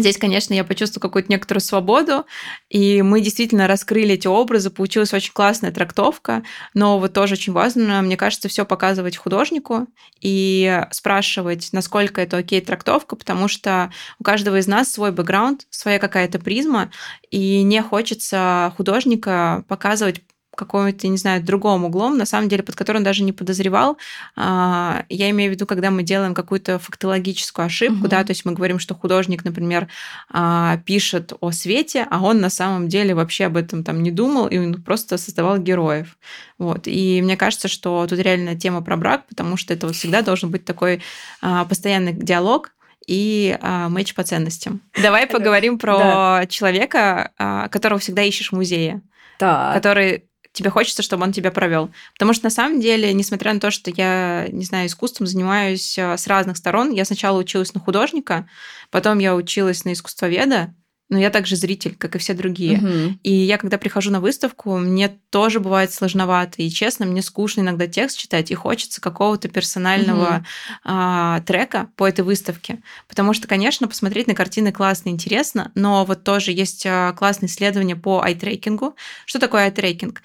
[0.00, 2.26] Здесь, конечно, я почувствовала какую-то некоторую свободу,
[2.68, 6.42] и мы действительно раскрыли эти образы, получилась очень классная трактовка,
[6.74, 9.86] но вот тоже очень важно, мне кажется, все показывать художнику
[10.20, 15.98] и спрашивать, насколько это окей трактовка, потому что у каждого из нас свой бэкграунд, своя
[15.98, 16.90] какая-то призма,
[17.30, 20.22] и не хочется художника показывать
[20.54, 23.96] какому-то, не знаю, другом углом, на самом деле, под которым даже не подозревал.
[24.36, 28.08] А, я имею в виду, когда мы делаем какую-то фактологическую ошибку, угу.
[28.08, 29.88] да, то есть мы говорим, что художник, например,
[30.30, 34.48] а, пишет о свете, а он на самом деле вообще об этом там не думал,
[34.48, 36.18] и он просто создавал героев.
[36.58, 36.82] Вот.
[36.86, 40.50] И мне кажется, что тут реально тема про брак, потому что это вот всегда должен
[40.50, 41.02] быть такой
[41.40, 42.72] а, постоянный диалог,
[43.06, 44.82] и а, матч по ценностям.
[45.02, 46.46] Давай поговорим про да.
[46.48, 49.00] человека, а, которого всегда ищешь в музее.
[49.38, 49.74] Так.
[49.74, 51.90] Который тебе хочется, чтобы он тебя провел.
[52.14, 56.16] Потому что на самом деле, несмотря на то, что я, не знаю, искусством занимаюсь а,
[56.16, 58.48] с разных сторон, я сначала училась на художника,
[58.90, 60.74] потом я училась на искусствоведа,
[61.10, 62.78] но я также зритель, как и все другие.
[62.78, 63.18] Угу.
[63.24, 66.62] И я, когда прихожу на выставку, мне тоже бывает сложновато.
[66.62, 70.44] И честно, мне скучно иногда текст читать, и хочется какого-то персонального угу.
[70.84, 72.78] а, трека по этой выставке.
[73.08, 77.96] Потому что, конечно, посмотреть на картины классно, интересно, но вот тоже есть а, классное исследование
[77.96, 78.94] по айтрекингу.
[79.26, 80.22] Что такое айтрекинг?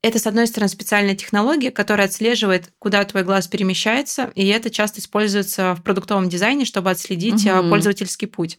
[0.00, 5.00] Это, с одной стороны, специальная технология, которая отслеживает, куда твой глаз перемещается, и это часто
[5.00, 7.68] используется в продуктовом дизайне, чтобы отследить угу.
[7.68, 8.58] пользовательский путь.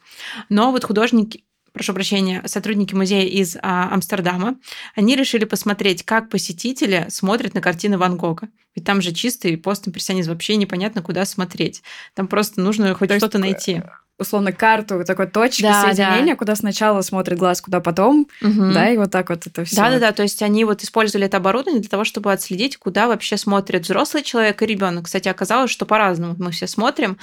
[0.49, 4.57] Но вот художники, прошу прощения, сотрудники музея из а, Амстердама,
[4.95, 8.49] они решили посмотреть, как посетители смотрят на картины Ван Гога.
[8.75, 11.81] Ведь там же чистый постимпрессионизм, вообще непонятно, куда смотреть.
[12.13, 13.81] Там просто нужно хоть что-то найти
[14.19, 16.35] условно карту такой точки да, соединения, да.
[16.35, 18.71] куда сначала смотрит глаз, куда потом, угу.
[18.73, 19.77] да, и вот так вот это все.
[19.77, 20.11] Да, да, да.
[20.11, 24.21] То есть они вот использовали это оборудование для того, чтобы отследить, куда вообще смотрит взрослый
[24.21, 25.05] человек и ребенок.
[25.05, 27.17] Кстати, оказалось, что по-разному мы все смотрим.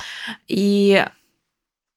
[0.48, 1.04] И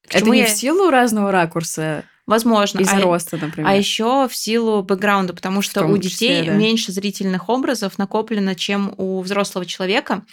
[0.10, 0.46] это не я...
[0.46, 2.04] в силу разного ракурса.
[2.30, 2.80] Возможно.
[2.80, 3.68] Из-за а, роста, например.
[3.68, 6.58] А еще в силу бэкграунда, потому что у детей числе, да.
[6.58, 10.24] меньше зрительных образов накоплено, чем у взрослого человека.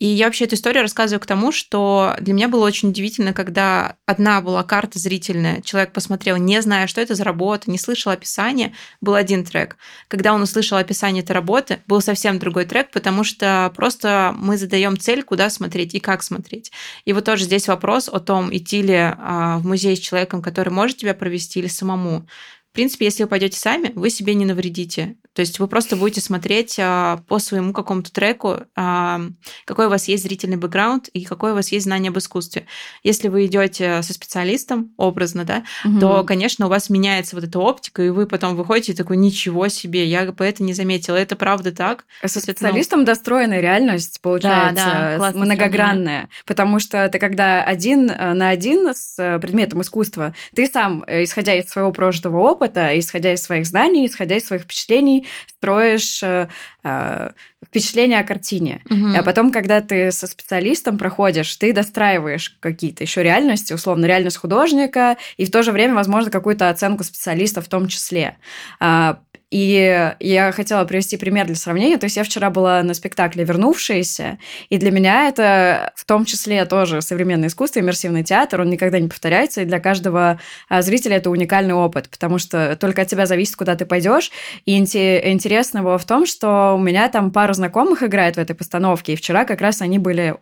[0.00, 3.94] И я вообще эту историю рассказываю к тому, что для меня было очень удивительно, когда
[4.04, 8.72] одна была карта зрительная, человек посмотрел, не зная, что это за работа, не слышал описания,
[9.00, 9.76] был один трек.
[10.08, 14.98] Когда он услышал описание этой работы, был совсем другой трек, потому что просто мы задаем
[14.98, 16.72] цель, куда смотреть и как смотреть.
[17.04, 20.70] И вот тоже здесь вопрос о том, идти ли а, в музей с человеком, который
[20.70, 22.26] может тебя провести вывести или самому.
[22.74, 25.14] В принципе, если вы пойдете сами, вы себе не навредите.
[25.32, 29.20] То есть вы просто будете смотреть а, по своему какому-то треку, а,
[29.64, 32.66] какой у вас есть зрительный бэкграунд и какое у вас есть знание об искусстве.
[33.04, 36.00] Если вы идете со специалистом, образно, да, угу.
[36.00, 39.68] то, конечно, у вас меняется вот эта оптика, и вы потом выходите и такой, ничего
[39.68, 41.14] себе, я бы это не заметила.
[41.14, 42.06] Это правда так.
[42.22, 43.06] А со специалистом ну...
[43.06, 46.28] достроенная реальность получается да, да, многогранная.
[46.44, 51.22] Потому что ты когда один э, на один с э, предметом искусства, ты сам, э,
[51.22, 56.22] исходя из своего прожитого опыта, опыта, исходя из своих знаний, исходя из своих впечатлений, строишь
[56.22, 56.48] э,
[56.82, 57.30] э,
[57.66, 58.82] впечатление о картине.
[58.90, 59.16] Угу.
[59.18, 65.16] А потом, когда ты со специалистом проходишь, ты достраиваешь какие-то еще реальности, условно, реальность художника,
[65.36, 68.36] и в то же время, возможно, какую-то оценку специалиста в том числе.
[68.80, 71.96] А, и я хотела привести пример для сравнения.
[71.96, 76.64] То есть я вчера была на спектакле «Вернувшиеся», и для меня это в том числе
[76.64, 81.30] тоже современное искусство, иммерсивный театр, он никогда не повторяется, и для каждого а, зрителя это
[81.30, 84.30] уникальный опыт, потому что только от тебя зависит, куда ты пойдешь.
[84.64, 89.12] И интересно было в том, что у меня там пару знакомых играет в этой постановке,
[89.12, 90.36] и вчера как раз они были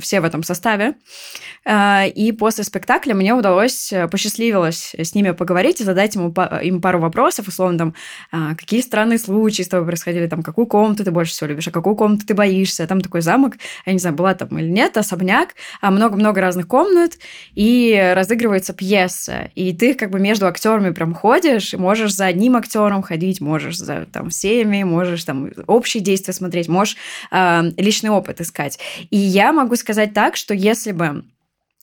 [0.00, 0.94] все в этом составе.
[1.64, 6.80] Э, и после спектакля мне удалось, э, посчастливилось с ними поговорить и задать ему, им
[6.80, 7.94] пару вопросов, условно, там,
[8.32, 11.70] а, какие странные случаи с тобой происходили, там, какую комнату ты больше всего любишь, а
[11.70, 12.86] какую комнату ты боишься.
[12.86, 13.54] Там такой замок,
[13.86, 17.18] я не знаю, была там или нет, особняк, а много-много разных комнат,
[17.54, 19.50] и разыгрывается пьеса.
[19.54, 24.06] И ты как бы между актерами прям ходишь, можешь за одним актером ходить, можешь за
[24.06, 26.96] там всеми, можешь там общие действия смотреть, можешь
[27.30, 28.78] э, личный опыт искать.
[29.10, 31.24] И я могу сказать так, что если бы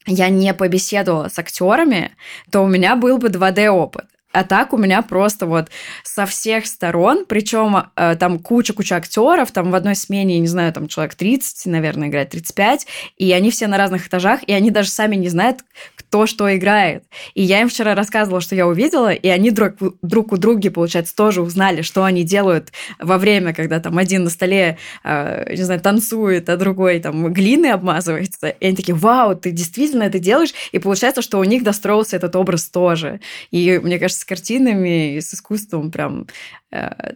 [0.06, 2.12] я не побеседовала с актерами,
[2.52, 4.06] то у меня был бы 2D опыт.
[4.36, 5.70] А так у меня просто вот
[6.04, 10.74] со всех сторон, причем э, там куча-куча актеров, там в одной смене, я не знаю,
[10.74, 14.90] там человек 30, наверное, играет 35, и они все на разных этажах, и они даже
[14.90, 15.62] сами не знают,
[16.16, 17.04] кто что играет.
[17.34, 21.14] И я им вчера рассказывала, что я увидела, и они друг, друг у друга, получается,
[21.14, 25.82] тоже узнали, что они делают во время, когда там один на столе, э, не знаю,
[25.82, 28.48] танцует, а другой там глиной обмазывается.
[28.48, 30.54] И они такие, вау, ты действительно это делаешь?
[30.72, 33.20] И получается, что у них достроился этот образ тоже.
[33.52, 36.28] И мне кажется, с картинами и с искусством прям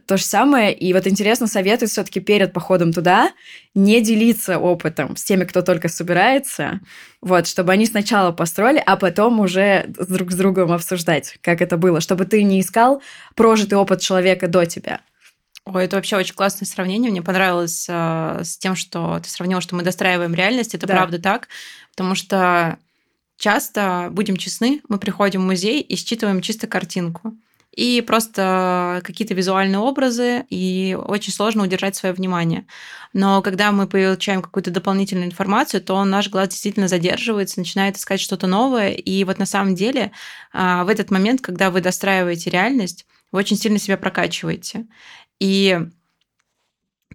[0.05, 0.73] то же самое.
[0.73, 3.31] И вот интересно, советую все-таки перед походом туда
[3.75, 6.79] не делиться опытом с теми, кто только собирается,
[7.21, 12.01] вот, чтобы они сначала построили, а потом уже друг с другом обсуждать, как это было,
[12.01, 13.01] чтобы ты не искал
[13.35, 15.01] прожитый опыт человека до тебя.
[15.65, 17.11] Ой, это вообще очень классное сравнение.
[17.11, 20.73] Мне понравилось э, с тем, что ты сравнила, что мы достраиваем реальность.
[20.73, 20.95] Это да.
[20.95, 21.47] правда так,
[21.91, 22.77] потому что
[23.37, 27.33] часто, будем честны, мы приходим в музей и считываем чисто картинку.
[27.79, 32.65] И просто какие-то визуальные образы, и очень сложно удержать свое внимание.
[33.13, 38.47] Но когда мы получаем какую-то дополнительную информацию, то наш глаз действительно задерживается, начинает искать что-то
[38.47, 38.89] новое.
[38.91, 40.11] И вот на самом деле
[40.51, 44.85] а, в этот момент, когда вы достраиваете реальность, вы очень сильно себя прокачиваете.
[45.39, 45.79] И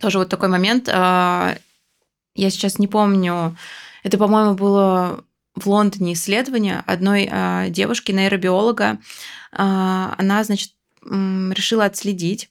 [0.00, 1.58] тоже вот такой момент, а,
[2.34, 3.54] я сейчас не помню,
[4.02, 5.24] это, по-моему, было
[5.54, 8.98] в Лондоне исследование одной а, девушки, нейробиолога.
[9.52, 10.72] Она, значит,
[11.04, 12.50] решила отследить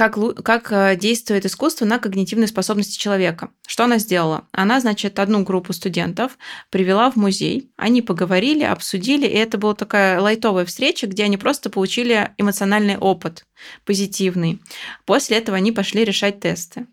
[0.00, 3.50] как, как э, действует искусство на когнитивные способности человека.
[3.66, 4.46] Что она сделала?
[4.50, 6.38] Она, значит, одну группу студентов
[6.70, 11.68] привела в музей, они поговорили, обсудили, и это была такая лайтовая встреча, где они просто
[11.68, 13.44] получили эмоциональный опыт,
[13.84, 14.62] позитивный.
[15.04, 16.86] После этого они пошли решать тесты,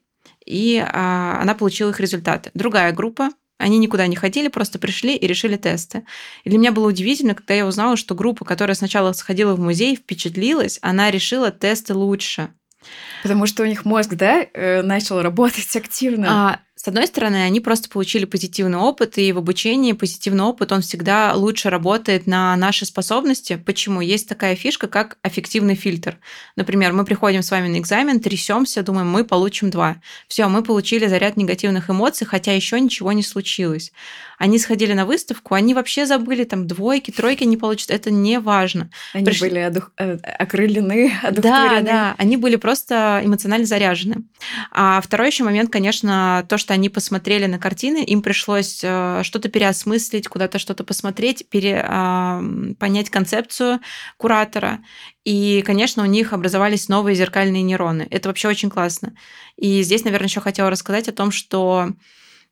[0.46, 2.52] и а, она получила их результаты.
[2.56, 6.04] Другая группа они никуда не ходили, просто пришли и решили тесты.
[6.44, 9.96] И для меня было удивительно, когда я узнала, что группа, которая сначала сходила в музей,
[9.96, 12.50] впечатлилась, она решила тесты лучше.
[13.24, 16.28] Потому что у них мозг, да, э, начал работать активно.
[16.30, 20.80] А, с одной стороны, они просто получили позитивный опыт, и в обучении позитивный опыт, он
[20.80, 23.62] всегда лучше работает на наши способности.
[23.66, 24.00] Почему?
[24.00, 26.18] Есть такая фишка, как аффективный фильтр.
[26.56, 29.98] Например, мы приходим с вами на экзамен, трясемся, думаем, мы получим два.
[30.30, 33.92] Все, мы получили заряд негативных эмоций, хотя еще ничего не случилось.
[34.38, 37.90] Они сходили на выставку, они вообще забыли там двойки, тройки не получат.
[37.90, 38.92] Это не важно.
[39.14, 39.40] Они Приш...
[39.40, 39.92] были одух...
[39.98, 41.82] Э, окрылены, одухотворены.
[41.86, 44.18] Да, да, они были просто эмоционально заряжены.
[44.72, 49.50] А второй еще момент, конечно, то, что они посмотрели на картины, им пришлось э, что-то
[49.50, 51.82] переосмыслить, куда-то что-то посмотреть, пере,
[52.80, 53.80] понять концепцию
[54.18, 54.80] куратора.
[55.24, 58.08] И, конечно, у них образовались новые зеркальные нейроны.
[58.10, 59.14] Это вообще очень классно.
[59.58, 61.90] И здесь, наверное, еще хотела рассказать о том, что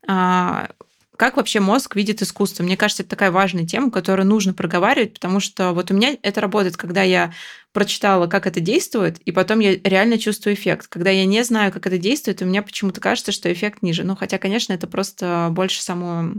[0.08, 0.70] а,
[1.18, 2.64] как вообще мозг видит искусство?
[2.64, 6.42] Мне кажется, это такая важная тема, которую нужно проговаривать, потому что вот у меня это
[6.42, 7.34] работает, когда я
[7.74, 10.88] прочитала, как это действует, и потом я реально чувствую эффект.
[10.88, 14.04] Когда я не знаю, как это действует, у меня почему-то кажется, что эффект ниже.
[14.04, 16.32] Ну, хотя, конечно, это просто больше само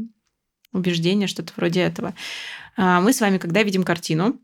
[0.73, 2.15] убеждение, что-то вроде этого.
[2.77, 4.39] А, мы с вами, когда видим картину,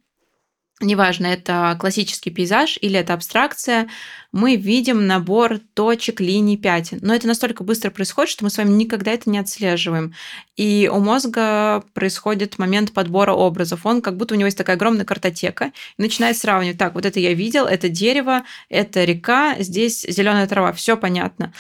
[0.83, 3.89] неважно, это классический пейзаж или это абстракция,
[4.33, 6.99] мы видим набор точек, линий, пятен.
[7.03, 10.15] Но это настолько быстро происходит, что мы с вами никогда это не отслеживаем.
[10.57, 13.85] И у мозга происходит момент подбора образов.
[13.87, 16.79] Он как будто у него есть такая огромная картотека и начинает сравнивать.
[16.79, 21.53] Так, вот это я видел, это дерево, это река, здесь зеленая трава, все понятно.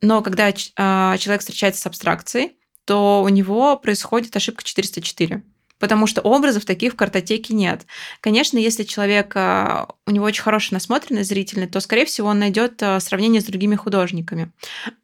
[0.00, 5.42] Но когда а, человек встречается с абстракцией, то у него происходит ошибка 404
[5.84, 7.84] потому что образов таких в картотеке нет.
[8.22, 12.82] Конечно, если человек, а, у него очень хорошая насмотренность зрительная, то, скорее всего, он найдет
[12.82, 14.50] а, сравнение с другими художниками.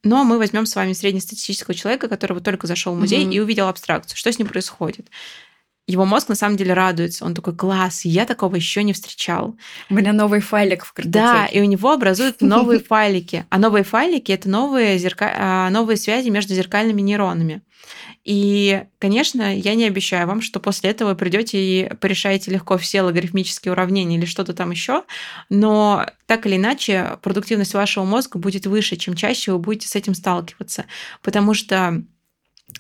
[0.05, 3.35] Но мы возьмем с вами среднестатистического человека, который вот только зашел в музей mm-hmm.
[3.35, 4.16] и увидел абстракцию.
[4.16, 5.07] Что с ним происходит?
[5.90, 7.24] Его мозг на самом деле радуется.
[7.24, 9.57] Он такой, класс, я такого еще не встречал.
[9.88, 11.22] У меня новый файлик в картотеке.
[11.22, 13.46] Да, и у него образуют новые файлики.
[13.50, 15.33] А новые файлики— это новые, зерка...
[15.37, 17.62] А, новые связи между зеркальными нейронами.
[18.24, 23.03] И, конечно, я не обещаю вам, что после этого вы придете и порешаете легко все
[23.03, 25.05] логарифмические уравнения или что-то там еще,
[25.48, 30.14] но так или иначе продуктивность вашего мозга будет выше, чем чаще вы будете с этим
[30.14, 30.85] сталкиваться,
[31.22, 32.05] потому что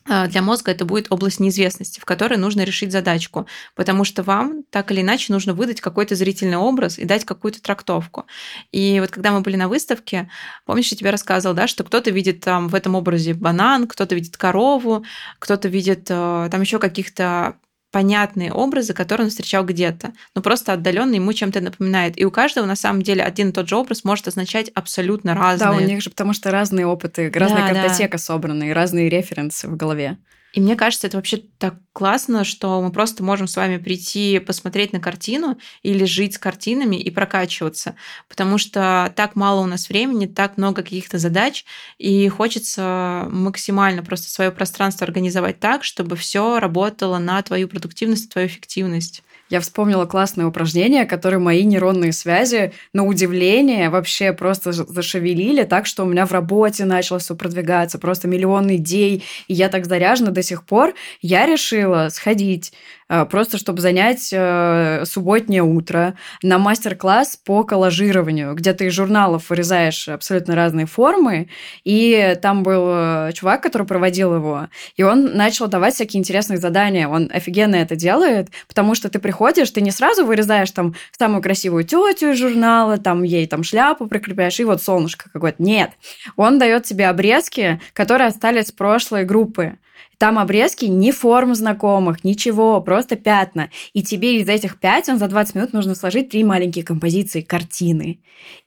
[0.06, 4.90] для мозга это будет область неизвестности, в которой нужно решить задачку, потому что вам так
[4.90, 8.26] или иначе нужно выдать какой-то зрительный образ и дать какую-то трактовку.
[8.72, 10.30] И вот когда мы были на выставке,
[10.66, 14.36] помнишь, я тебе рассказывал, да, что кто-то видит там в этом образе банан, кто-то видит
[14.36, 15.04] корову,
[15.38, 17.56] кто-то видит э, там еще каких-то
[17.90, 22.18] понятные образы, которые он встречал где-то, но просто отдаленно ему чем-то напоминает.
[22.18, 25.70] И у каждого на самом деле один и тот же образ может означать абсолютно разные.
[25.70, 28.22] Да, у них же потому что разные опыты, разная да, картотека да.
[28.22, 30.18] собрана и разные референсы в голове.
[30.52, 34.92] И мне кажется, это вообще так классно, что мы просто можем с вами прийти посмотреть
[34.92, 37.94] на картину или жить с картинами и прокачиваться,
[38.28, 41.64] потому что так мало у нас времени, так много каких-то задач,
[41.98, 48.48] и хочется максимально просто свое пространство организовать так, чтобы все работало на твою продуктивность, твою
[48.48, 55.86] эффективность я вспомнила классное упражнение, которое мои нейронные связи, на удивление, вообще просто зашевелили так,
[55.86, 60.30] что у меня в работе начало все продвигаться, просто миллион идей, и я так заряжена
[60.30, 60.94] до сих пор.
[61.20, 62.72] Я решила сходить
[63.10, 69.50] Э, просто чтобы занять э, субботнее утро на мастер-класс по коллажированию, где ты из журналов
[69.50, 71.48] вырезаешь абсолютно разные формы,
[71.82, 77.08] и там был э, чувак, который проводил его, и он начал давать всякие интересные задания.
[77.08, 81.42] Он офигенно это делает, потому что ты приходишь заходишь, ты не сразу вырезаешь там самую
[81.42, 85.62] красивую тетю из журнала, там ей там шляпу прикрепляешь, и вот солнышко какое-то.
[85.62, 85.92] Нет.
[86.36, 89.78] Он дает тебе обрезки, которые остались с прошлой группы.
[90.18, 93.70] Там обрезки не форм знакомых, ничего, просто пятна.
[93.94, 98.20] И тебе из этих пятен за 20 минут нужно сложить три маленькие композиции, картины.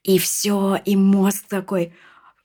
[0.03, 1.93] И все, и мозг такой,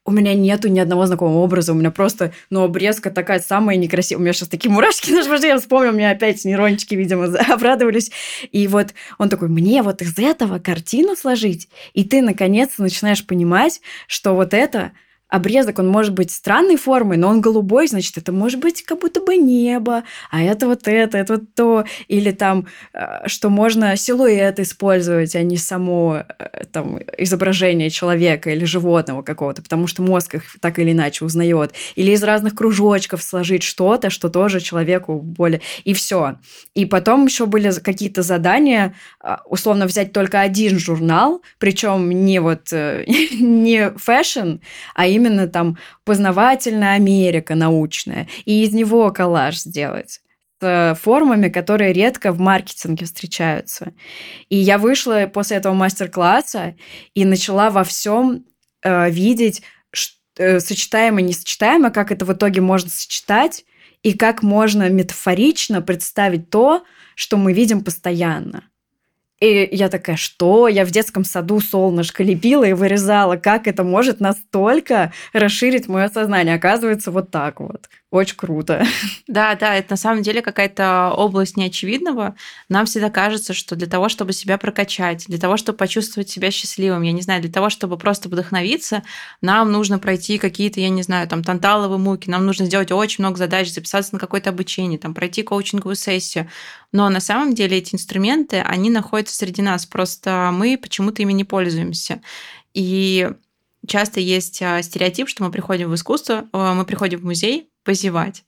[0.09, 4.19] у меня нету ни одного знакомого образа, у меня просто, ну, обрезка такая самая некрасивая.
[4.19, 8.11] У меня сейчас такие мурашки на животе, я вспомнил, меня опять нейрончики, видимо, обрадовались.
[8.51, 11.69] И вот он такой, мне вот из этого картину сложить?
[11.93, 14.93] И ты, наконец, начинаешь понимать, что вот это
[15.29, 19.21] обрезок, он может быть странной формы, но он голубой, значит, это может быть как будто
[19.21, 21.85] бы небо, а это вот это, это вот то.
[22.07, 28.65] Или там, э, что можно силуэт использовать, а не само э, там, изображение человека или
[28.65, 31.73] животного какого-то, потому что мозг их так или иначе узнает.
[31.95, 35.61] Или из разных кружочков сложить что-то, что тоже человеку более...
[35.83, 36.37] И все.
[36.73, 42.73] И потом еще были какие-то задания, а, условно взять только один журнал, причем не вот
[42.73, 43.05] э,
[43.39, 44.57] не fashion,
[44.95, 50.21] а именно именно там познавательная Америка научная, и из него коллаж сделать
[50.61, 53.93] с формами, которые редко в маркетинге встречаются.
[54.49, 56.75] И я вышла после этого мастер-класса
[57.13, 58.45] и начала во всем
[58.83, 59.61] э, видеть
[60.37, 63.63] э, сочетаемо, несочетаемо, как это в итоге можно сочетать,
[64.03, 66.83] и как можно метафорично представить то,
[67.15, 68.63] что мы видим постоянно.
[69.41, 70.67] И я такая, что?
[70.67, 73.37] Я в детском саду солнышко лепила и вырезала.
[73.37, 76.55] Как это может настолько расширить мое сознание?
[76.55, 77.89] Оказывается, вот так вот.
[78.11, 78.83] Очень круто.
[79.27, 82.35] Да, да, это на самом деле какая-то область неочевидного.
[82.67, 87.03] Нам всегда кажется, что для того, чтобы себя прокачать, для того, чтобы почувствовать себя счастливым,
[87.03, 89.03] я не знаю, для того, чтобы просто вдохновиться,
[89.41, 93.37] нам нужно пройти какие-то, я не знаю, там, танталовые муки, нам нужно сделать очень много
[93.37, 96.49] задач, записаться на какое-то обучение, там, пройти коучинговую сессию.
[96.91, 101.43] Но на самом деле эти инструменты, они находятся среди нас, просто мы почему-то ими не
[101.43, 102.19] пользуемся.
[102.73, 103.29] И
[103.87, 108.43] часто есть а, стереотип, что мы приходим в искусство, а, мы приходим в музей позевать.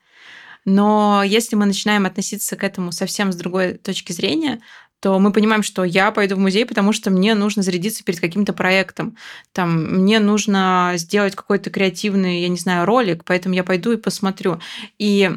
[0.65, 4.61] Но если мы начинаем относиться к этому совсем с другой точки зрения,
[4.99, 8.53] то мы понимаем, что я пойду в музей, потому что мне нужно зарядиться перед каким-то
[8.53, 9.17] проектом.
[9.51, 14.59] Там, мне нужно сделать какой-то креативный, я не знаю, ролик, поэтому я пойду и посмотрю.
[14.99, 15.31] И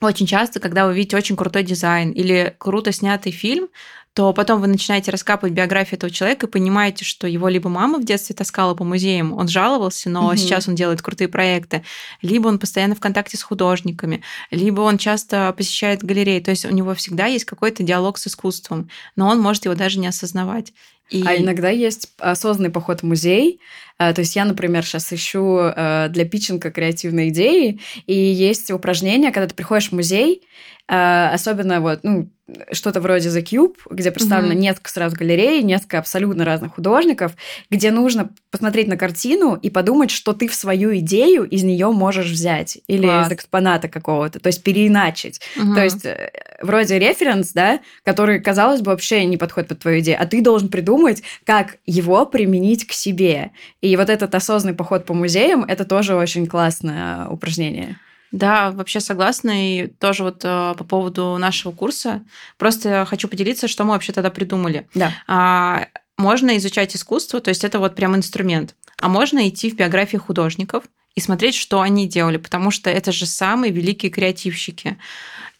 [0.00, 3.68] очень часто, когда вы видите очень крутой дизайн или круто снятый фильм,
[4.14, 8.04] то потом вы начинаете раскапывать биографию этого человека и понимаете, что его либо мама в
[8.04, 10.36] детстве таскала по музеям, он жаловался, но угу.
[10.36, 11.84] сейчас он делает крутые проекты,
[12.20, 16.40] либо он постоянно в контакте с художниками, либо он часто посещает галереи.
[16.40, 20.00] То есть у него всегда есть какой-то диалог с искусством, но он может его даже
[20.00, 20.72] не осознавать.
[21.10, 21.22] И...
[21.26, 23.60] А иногда есть осознанный поход в музей.
[23.98, 29.30] А, то есть я, например, сейчас ищу э, для питчинга креативные идеи, и есть упражнения,
[29.30, 30.42] когда ты приходишь в музей,
[30.88, 32.30] э, особенно вот, ну,
[32.72, 34.56] что-то вроде The Cube, где представлено mm-hmm.
[34.56, 37.32] несколько сразу галерей, несколько абсолютно разных художников,
[37.70, 42.30] где нужно посмотреть на картину и подумать, что ты в свою идею из нее можешь
[42.30, 43.28] взять или Класс.
[43.28, 45.40] из экспоната какого-то, то есть переиначить.
[45.56, 45.74] Mm-hmm.
[45.74, 46.30] То есть э,
[46.62, 50.68] вроде референс, да, который, казалось бы, вообще не подходит под твою идею, а ты должен
[50.68, 50.99] придумать,
[51.44, 53.52] как его применить к себе.
[53.80, 57.98] И вот этот осознанный поход по музеям– это тоже очень классное упражнение.
[58.32, 59.50] Да, вообще согласна.
[59.54, 62.22] И тоже вот э, по поводу нашего курса.
[62.58, 64.86] Просто хочу поделиться, что мы вообще тогда придумали.
[64.94, 65.12] Да.
[65.26, 65.86] А,
[66.16, 68.76] можно изучать искусство, то есть это вот прям инструмент.
[69.00, 70.84] А можно идти в биографии художников
[71.14, 74.96] и смотреть, что они делали, потому что это же самые великие креативщики.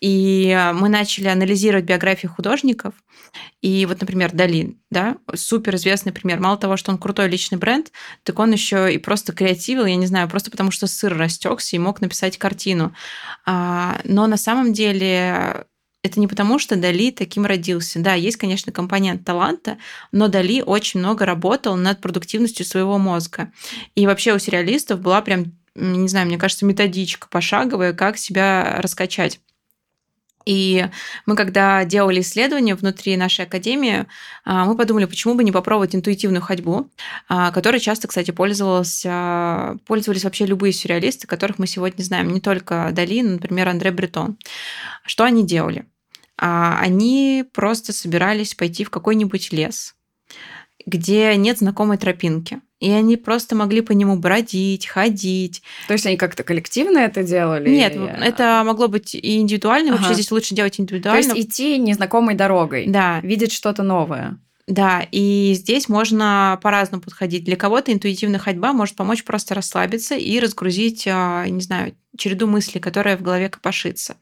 [0.01, 2.95] И мы начали анализировать биографии художников.
[3.61, 6.41] И вот, например, Дали, да, супер известный пример.
[6.41, 7.93] Мало того, что он крутой личный бренд,
[8.23, 11.79] так он еще и просто креативил, я не знаю, просто потому что сыр растекся и
[11.79, 12.95] мог написать картину.
[13.47, 15.67] А, но на самом деле
[16.03, 18.01] это не потому, что Дали таким родился.
[18.01, 19.77] Да, есть, конечно, компонент таланта,
[20.13, 23.53] но Дали очень много работал над продуктивностью своего мозга.
[23.95, 29.41] И вообще у сериалистов была прям, не знаю, мне кажется, методичка пошаговая, как себя раскачать.
[30.47, 30.87] И
[31.27, 34.07] мы, когда делали исследования внутри нашей академии,
[34.45, 36.89] а, мы подумали, почему бы не попробовать интуитивную ходьбу,
[37.29, 39.05] а, которой часто, кстати, пользовалась,
[39.87, 44.39] пользовались вообще любые сюрреалисты, которых мы сегодня знаем, не только Дали, но, например, Андре Бретон.
[45.05, 45.87] Что они делали?
[46.41, 49.95] А, они просто собирались пойти в какой-нибудь лес,
[50.87, 52.61] где нет знакомой тропинки.
[52.81, 55.63] И они просто могли по нему бродить, ходить.
[55.87, 57.69] То есть они как-то коллективно это делали?
[57.69, 58.27] Нет, или...
[58.27, 59.93] это могло быть и индивидуально.
[59.93, 59.99] Ага.
[59.99, 61.23] Вообще здесь лучше делать индивидуально.
[61.23, 62.87] То есть идти незнакомой дорогой.
[62.87, 63.21] Да.
[63.21, 64.39] Видеть что-то новое.
[64.67, 67.45] Да, и здесь можно по-разному подходить.
[67.45, 72.81] Для кого-то интуитивная ходьба может помочь просто расслабиться и разгрузить, а, не знаю, череду мыслей,
[72.81, 74.17] которая в голове копошится.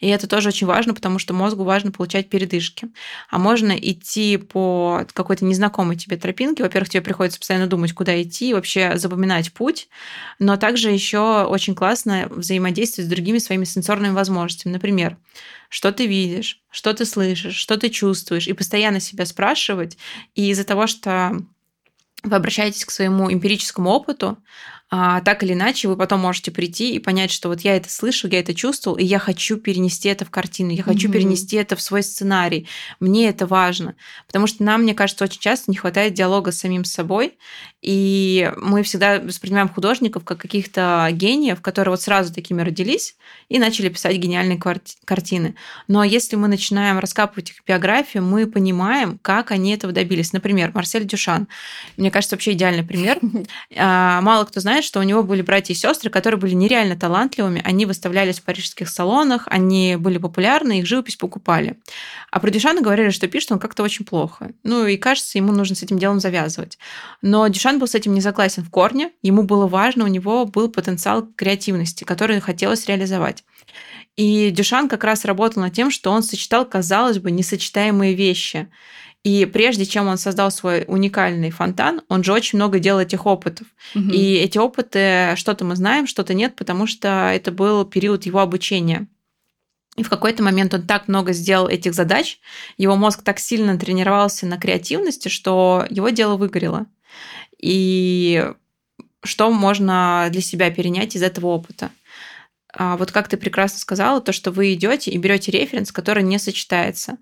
[0.00, 2.88] И это тоже очень важно, потому что мозгу важно получать передышки.
[3.30, 6.62] А можно идти по какой-то незнакомой тебе тропинке.
[6.62, 9.88] Во-первых, тебе приходится постоянно думать, куда идти, вообще запоминать путь,
[10.38, 14.74] но также еще очень классно взаимодействовать с другими своими сенсорными возможностями.
[14.74, 15.16] Например,
[15.68, 19.96] что ты видишь, что ты слышишь, что ты чувствуешь, и постоянно себя спрашивать.
[20.34, 21.42] И из-за того, что
[22.22, 24.38] вы обращаетесь к своему эмпирическому опыту,
[24.94, 28.28] а, так или иначе вы потом можете прийти и понять, что вот я это слышал,
[28.28, 31.12] я это чувствовал, и я хочу перенести это в картину, я хочу mm-hmm.
[31.12, 32.68] перенести это в свой сценарий.
[33.00, 33.94] Мне это важно,
[34.26, 37.38] потому что нам, мне кажется, очень часто не хватает диалога с самим собой,
[37.82, 43.16] и мы всегда воспринимаем художников как каких-то гениев, которые вот сразу такими родились
[43.48, 44.60] и начали писать гениальные
[45.04, 45.56] картины.
[45.88, 50.32] Но если мы начинаем раскапывать их биографию, мы понимаем, как они этого добились.
[50.32, 51.48] Например, Марсель Дюшан.
[51.96, 53.18] Мне кажется, вообще идеальный пример.
[53.74, 57.62] А, мало кто знает, что у него были братья и сестры, которые были нереально талантливыми.
[57.64, 61.78] Они выставлялись в парижских салонах, они были популярны, их живопись покупали.
[62.30, 64.52] А про Дюшана говорили, что пишет он как-то очень плохо.
[64.62, 66.78] Ну и кажется, ему нужно с этим делом завязывать.
[67.20, 69.12] Но Дюшан был с этим не согласен в корне.
[69.22, 73.44] Ему было важно, у него был потенциал креативности, который хотелось реализовать.
[74.16, 78.68] И Дюшан как раз работал над тем, что он сочетал, казалось бы, несочетаемые вещи.
[79.24, 83.68] И прежде чем он создал свой уникальный фонтан, он же очень много делал этих опытов.
[83.94, 84.10] Угу.
[84.10, 89.06] И эти опыты, что-то мы знаем, что-то нет, потому что это был период его обучения.
[89.96, 92.40] И в какой-то момент он так много сделал этих задач,
[92.78, 96.86] его мозг так сильно тренировался на креативности, что его дело выгорело.
[97.58, 98.50] И
[99.22, 101.90] что можно для себя перенять из этого опыта?
[102.74, 106.38] А, вот как ты прекрасно сказала, то, что вы идете и берете референс, который не
[106.38, 107.18] сочетается.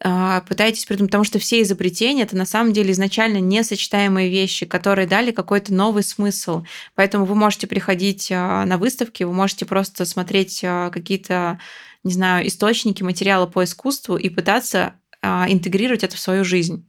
[0.00, 5.06] А, пытаетесь придумать, потому что все изобретения это на самом деле изначально несочетаемые вещи, которые
[5.06, 6.64] дали какой-то новый смысл.
[6.94, 11.60] Поэтому вы можете приходить а, на выставки, вы можете просто смотреть какие-то,
[12.02, 16.86] не знаю, источники материала по искусству и пытаться интегрировать это в свою жизнь.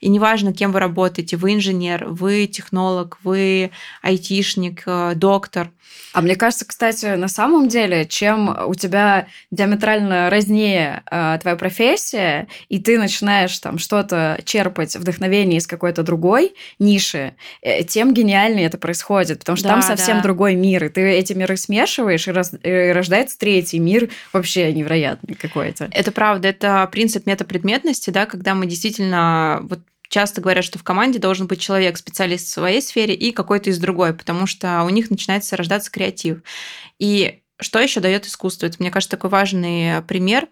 [0.00, 3.70] И неважно, кем вы работаете, вы инженер, вы технолог, вы
[4.02, 5.70] айтишник, э, доктор.
[6.12, 12.48] А мне кажется, кстати, на самом деле, чем у тебя диаметрально разнее э, твоя профессия,
[12.68, 18.78] и ты начинаешь там что-то черпать вдохновение из какой-то другой ниши, э, тем гениальнее это
[18.78, 20.22] происходит, потому что да, там совсем да.
[20.22, 25.34] другой мир, и ты эти миры смешиваешь, и, раз, и рождается третий мир вообще невероятный
[25.34, 25.88] какой-то.
[25.92, 29.80] Это правда, это принцип метапредметности, да, когда мы действительно вот
[30.10, 33.78] часто говорят, что в команде должен быть человек, специалист в своей сфере и какой-то из
[33.78, 36.42] другой, потому что у них начинается рождаться креатив.
[36.98, 38.66] И что еще дает искусство?
[38.66, 40.48] Это, мне кажется, такой важный пример.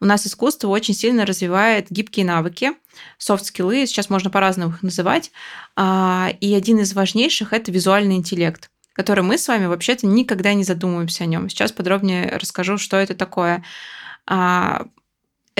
[0.00, 2.72] У нас искусство очень сильно развивает гибкие навыки,
[3.18, 5.32] софт-скиллы, сейчас можно по-разному их называть.
[5.76, 10.62] А, и один из важнейших– это визуальный интеллект который мы с вами вообще-то никогда не
[10.62, 11.48] задумываемся о нем.
[11.48, 13.64] Сейчас подробнее расскажу, что это такое.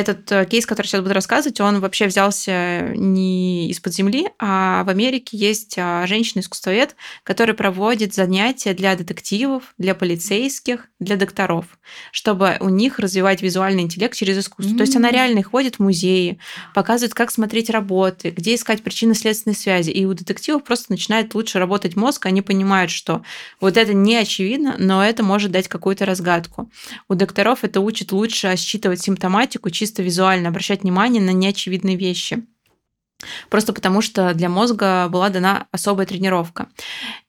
[0.01, 4.89] Этот э, кейс, который сейчас буду рассказывать, он вообще взялся не из-под земли, а в
[4.89, 11.67] Америке есть а, женщина-искусствовед, которая проводит занятия для детективов, для полицейских, для докторов,
[12.13, 14.73] чтобы у них развивать визуальный интеллект через искусство.
[14.73, 14.79] Mm-hmm.
[14.79, 16.39] То есть она реально ходит в музеи,
[16.75, 19.91] показывает, как смотреть работы, где искать причины следственной связи.
[19.91, 23.23] И у детективов просто начинает лучше работать мозг, они понимают, что
[23.61, 26.71] вот это не очевидно, но это может дать какую-то разгадку.
[27.07, 32.45] У докторов это учит лучше считывать симптоматику чисто визуально, обращать внимание на неочевидные вещи.
[33.49, 36.69] Просто потому, что для мозга была дана особая тренировка.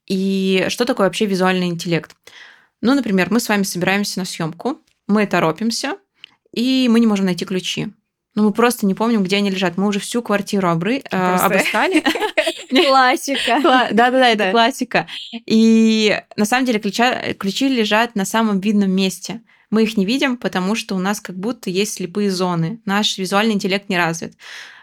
[0.08, 2.16] И что такое вообще визуальный интеллект?
[2.82, 5.98] Ну, например, мы с вами собираемся на съемку, мы торопимся,
[6.54, 7.90] и мы не можем найти ключи.
[8.34, 9.78] Ну, мы просто не помним, где они лежат.
[9.78, 11.02] Мы уже всю квартиру обры...
[11.12, 12.02] э, обыскали.
[12.70, 13.60] Классика.
[13.92, 15.08] Да-да-да, это классика.
[15.46, 19.42] И на самом деле ключи лежат на самом видном месте.
[19.72, 22.82] Мы их не видим, потому что у нас как будто есть слепые зоны.
[22.86, 24.36] Наш визуальный интеллект не развит.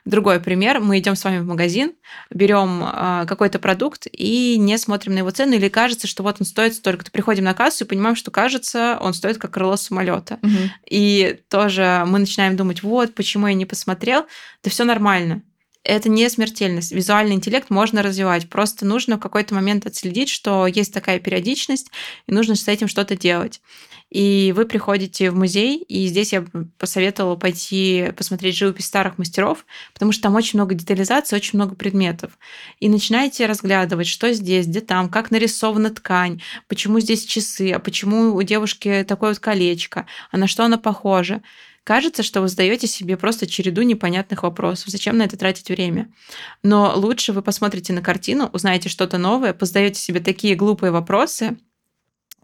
[0.07, 0.80] Другой пример.
[0.80, 1.93] Мы идем с вами в магазин,
[2.30, 6.47] берем э, какой-то продукт и не смотрим на его цену, или кажется, что вот он
[6.47, 7.11] стоит столько-то.
[7.11, 10.39] Приходим на кассу и понимаем, что кажется, он стоит как крыло самолета.
[10.43, 10.70] Угу.
[10.89, 14.24] И тоже мы начинаем думать, вот, почему я не посмотрел.
[14.64, 15.43] Да все нормально
[15.84, 16.93] это не смертельность.
[16.93, 18.49] Визуальный интеллект можно развивать.
[18.51, 21.91] Просто нужно в какой-то момент отследить, что есть такая периодичность,
[22.26, 23.61] и нужно с этим что-то делать
[24.11, 26.44] и вы приходите в музей, и здесь я
[26.78, 32.38] посоветовала пойти посмотреть живопись старых мастеров, потому что там очень много детализации, очень много предметов.
[32.80, 38.34] И начинаете разглядывать, что здесь, где там, как нарисована ткань, почему здесь часы, а почему
[38.34, 41.42] у девушки такое вот колечко, а на что она похожа.
[41.84, 44.88] Кажется, что вы задаете себе просто череду непонятных вопросов.
[44.88, 46.12] Зачем на это тратить время?
[46.62, 51.56] Но лучше вы посмотрите на картину, узнаете что-то новое, позадаете себе такие глупые вопросы,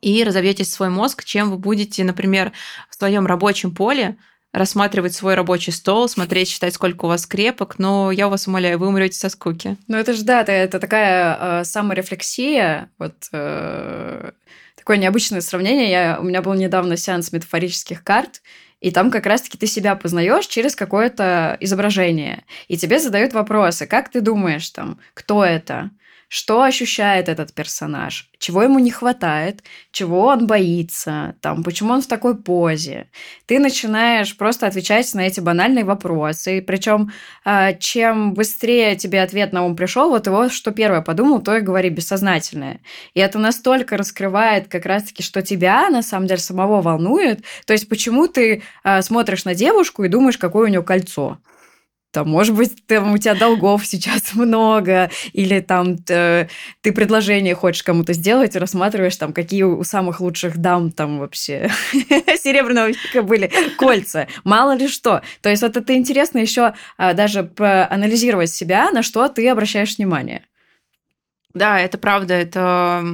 [0.01, 2.53] и разовьете свой мозг, чем вы будете, например,
[2.91, 4.17] в своем рабочем поле
[4.55, 8.87] рассматривать свой рабочий стол, смотреть, считать, сколько у вас скрепок, но я вас умоляю, вы
[8.87, 9.77] умрете со скуки.
[9.89, 14.31] Ну это же да, это, это такая э, саморефлексия, вот э,
[14.77, 15.91] такое необычное сравнение.
[15.91, 18.43] Я, у меня был недавно сеанс метафорических карт,
[18.81, 22.45] и там как раз-таки ты себя познаешь через какое-то изображение.
[22.69, 23.87] И тебе задают вопросы.
[23.87, 25.91] Как ты думаешь, там, кто это?
[26.29, 32.07] Что ощущает этот персонаж, чего ему не хватает, чего он боится, там, почему он в
[32.07, 33.09] такой позе.
[33.47, 36.59] Ты начинаешь просто отвечать на эти банальные вопросы.
[36.59, 37.13] И причем,
[37.45, 41.61] а, чем быстрее тебе ответ на ум пришел, вот его что первое подумал, то и
[41.61, 42.81] говори бессознательное.
[43.15, 47.45] И это настолько раскрывает как раз-таки, что тебя на самом деле самого волнует.
[47.67, 51.39] То есть, почему ты а, смотришь на девушку и думаешь, какое у нее кольцо
[52.15, 56.49] там, может быть, там у тебя долгов сейчас много, или там ты,
[56.81, 62.89] ты предложение хочешь кому-то сделать рассматриваешь там, какие у самых лучших дам там вообще серебряного
[62.89, 64.29] века были кольца.
[64.45, 65.23] Мало ли что.
[65.43, 70.45] То есть вот это интересно еще а, даже проанализировать себя, на что ты обращаешь внимание.
[71.53, 73.05] Да, это правда, это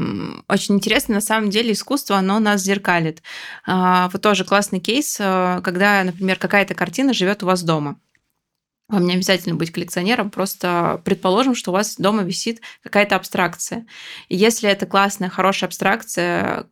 [0.48, 1.16] очень интересно.
[1.16, 3.22] На самом деле искусство, оно нас зеркалит.
[3.66, 7.96] А, вот тоже классный кейс, а, когда, например, какая-то картина живет у вас дома.
[8.91, 13.86] Вам не обязательно быть коллекционером, просто предположим, что у вас дома висит какая-то абстракция.
[14.28, 16.66] И если это классная, хорошая абстракция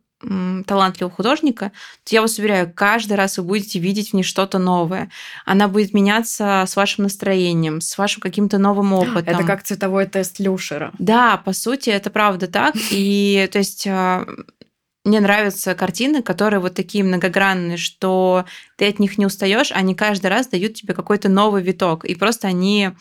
[0.67, 1.71] талантливого художника,
[2.03, 5.09] то я вас уверяю, каждый раз вы будете видеть в ней что-то новое.
[5.45, 9.35] Она будет меняться с вашим настроением, с вашим каким-то новым опытом.
[9.35, 10.91] Это как цветовой тест Люшера.
[10.99, 12.75] Да, по сути, это правда так.
[12.91, 14.25] И то есть а,
[15.05, 18.45] мне нравятся картины, которые вот такие многогранные, что
[18.77, 22.05] ты от них не устаешь, они каждый раз дают тебе какой-то новый виток.
[22.05, 22.91] И просто они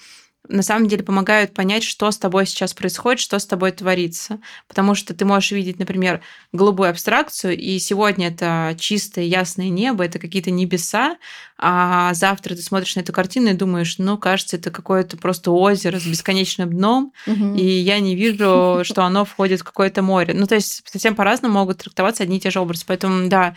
[0.49, 4.41] на самом деле помогают понять, что с тобой сейчас происходит, что с тобой творится.
[4.67, 6.21] Потому что ты можешь видеть, например,
[6.53, 11.17] голубую абстракцию, и сегодня это чистое, ясное небо, это какие-то небеса,
[11.59, 15.99] а завтра ты смотришь на эту картину и думаешь, ну, кажется, это какое-то просто озеро
[15.99, 20.35] с бесконечным дном, и я не вижу, что оно входит в какое-то море.
[20.35, 22.85] Ну, то есть совсем по-разному могут трактоваться одни и те же образы.
[22.87, 23.55] Поэтому, да,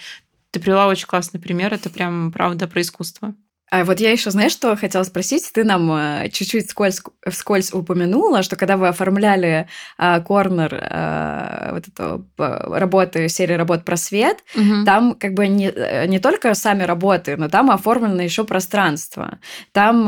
[0.52, 3.34] ты привела очень классный пример, это прям правда про искусство.
[3.72, 5.50] А вот я еще, знаешь, что хотела спросить?
[5.54, 9.68] Ты нам э, чуть-чуть вскользь, вскользь упомянула, что когда вы оформляли
[9.98, 14.84] а, корнер а, вот эту работы, серии работ про свет, угу.
[14.86, 15.74] там как бы не,
[16.08, 19.40] не только сами работы, но там оформлено еще пространство.
[19.72, 20.04] Там,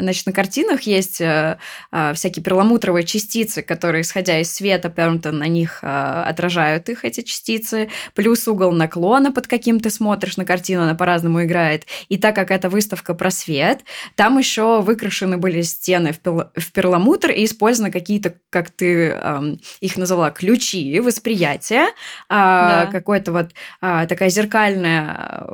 [0.00, 1.58] значит, на картинах есть а,
[2.14, 7.88] всякие перламутровые частицы, которые, исходя из света, прям-то на них а, отражают их, эти частицы,
[8.14, 11.86] плюс угол наклона, под каким ты смотришь на картину, она по-разному играет.
[12.08, 13.80] И так как это выставка выставка «Просвет».
[14.14, 16.50] Там еще выкрашены были стены в, пер...
[16.54, 21.88] в перламутр и использованы какие-то, как ты эм, их назвала, ключи восприятия.
[22.28, 22.88] Э, да.
[22.90, 23.50] Какой-то вот
[23.82, 25.46] э, такая зеркальная,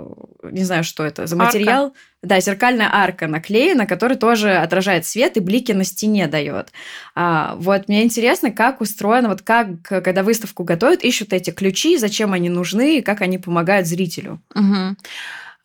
[0.42, 1.84] не знаю, что это за материал.
[1.86, 1.98] Арка.
[2.22, 6.68] Да, зеркальная арка наклеена, которая тоже отражает свет и блики на стене дает.
[7.16, 12.32] А, вот мне интересно, как устроено, вот как, когда выставку готовят, ищут эти ключи, зачем
[12.32, 14.40] они нужны и как они помогают зрителю.
[14.54, 14.96] Угу.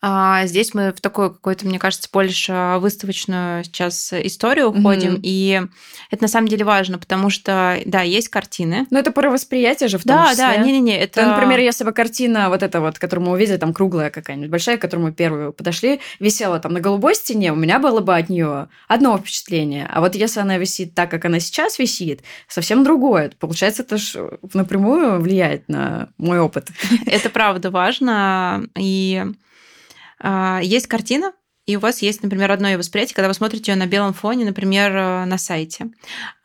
[0.00, 5.20] А здесь мы в такую какую-то, мне кажется, больше выставочную сейчас историю уходим, mm-hmm.
[5.22, 5.62] и
[6.10, 8.86] это на самом деле важно, потому что, да, есть картины.
[8.90, 10.44] Но это про восприятие же в том да, числе.
[10.44, 10.98] Да, да, не-не-не.
[10.98, 11.22] Это...
[11.22, 14.76] То, например, если бы картина вот эта вот, которую мы увидели, там круглая какая-нибудь, большая,
[14.76, 18.28] к которой мы первую подошли, висела там на голубой стене, у меня было бы от
[18.28, 19.88] нее одно впечатление.
[19.92, 23.32] А вот если она висит так, как она сейчас висит, совсем другое.
[23.40, 26.68] Получается, это же напрямую влияет на мой опыт.
[27.06, 29.24] Это правда важно, и
[30.20, 31.32] есть картина,
[31.68, 34.46] и у вас есть, например, одно ее восприятие, когда вы смотрите ее на белом фоне,
[34.46, 35.90] например, э, на сайте.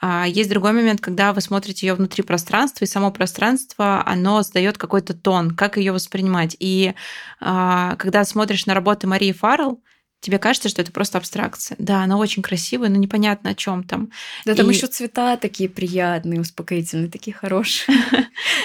[0.02, 4.78] А, есть другой момент, когда вы смотрите ее внутри пространства, и само пространство, оно сдает
[4.78, 6.58] какой-то тон, как ее воспринимать.
[6.60, 6.94] И
[7.40, 9.82] а, когда смотришь на работы Марии Фаррелл,
[10.24, 11.76] тебе кажется, что это просто абстракция.
[11.80, 14.10] Да, она очень красивая, но непонятно о чем там.
[14.46, 14.74] Да, там и...
[14.74, 17.98] еще цвета такие приятные, успокоительные, такие хорошие.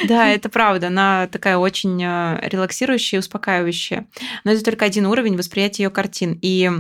[0.07, 0.87] Да, это правда.
[0.87, 4.07] Она такая очень э, релаксирующая и успокаивающая.
[4.45, 6.39] Но это только один уровень восприятия ее картин.
[6.41, 6.71] И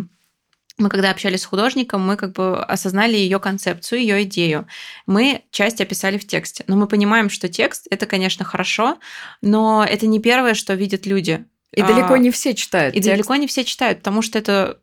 [0.78, 4.68] мы когда общались с художником, мы как бы осознали ее концепцию, ее идею.
[5.06, 6.64] Мы часть описали в тексте.
[6.68, 8.98] Но мы понимаем, что текст это, конечно, хорошо,
[9.42, 11.44] но это не первое, что видят люди.
[11.74, 12.94] И а, далеко не все читают.
[12.94, 13.10] И текст.
[13.10, 14.78] далеко не все читают, потому что это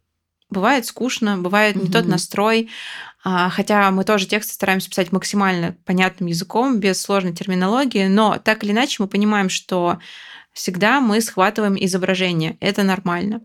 [0.50, 1.86] бывает скучно, бывает угу.
[1.86, 2.70] не тот настрой.
[3.24, 8.64] А, хотя мы тоже тексты стараемся писать максимально понятным языком, без сложной терминологии, но так
[8.64, 10.00] или иначе мы понимаем, что
[10.54, 12.58] всегда мы схватываем изображение.
[12.60, 13.42] Это нормально.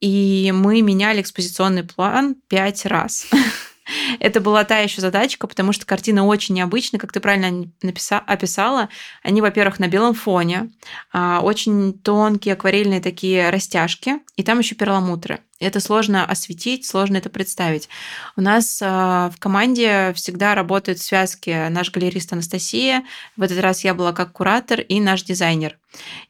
[0.00, 3.28] И мы меняли экспозиционный план пять раз.
[4.20, 8.88] Это была та еще задачка, потому что картина очень необычная, как ты правильно написала, описала.
[9.22, 10.70] Они, во-первых, на белом фоне,
[11.12, 15.40] а, очень тонкие акварельные такие растяжки, и там еще перламутры.
[15.60, 17.88] Это сложно осветить, сложно это представить.
[18.36, 23.02] У нас э, в команде всегда работают связки наш галерист Анастасия.
[23.36, 25.76] В этот раз я была как куратор и наш дизайнер.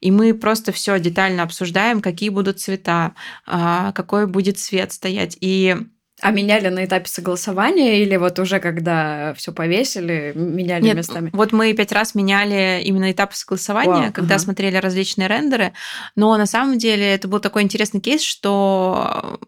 [0.00, 3.12] И мы просто все детально обсуждаем, какие будут цвета,
[3.46, 5.36] э, какой будет цвет стоять.
[5.42, 5.76] И
[6.20, 11.30] а меняли на этапе согласования или вот уже когда все повесили, меняли Нет, местами?
[11.32, 14.44] Вот мы пять раз меняли именно этапы согласования, Вау, когда ага.
[14.44, 15.72] смотрели различные рендеры.
[16.16, 19.38] Но на самом деле это был такой интересный кейс, что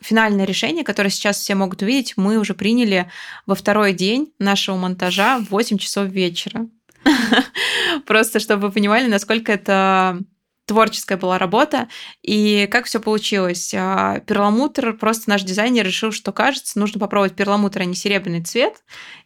[0.00, 3.10] финальное решение, которое сейчас все могут увидеть, мы уже приняли
[3.46, 6.66] во второй день нашего монтажа в 8 часов вечера.
[8.06, 10.20] Просто чтобы вы понимали, насколько это
[10.66, 11.88] творческая была работа.
[12.22, 13.72] И как все получилось?
[13.76, 18.82] А, перламутр, просто наш дизайнер решил, что кажется, нужно попробовать перламутр, а не серебряный цвет.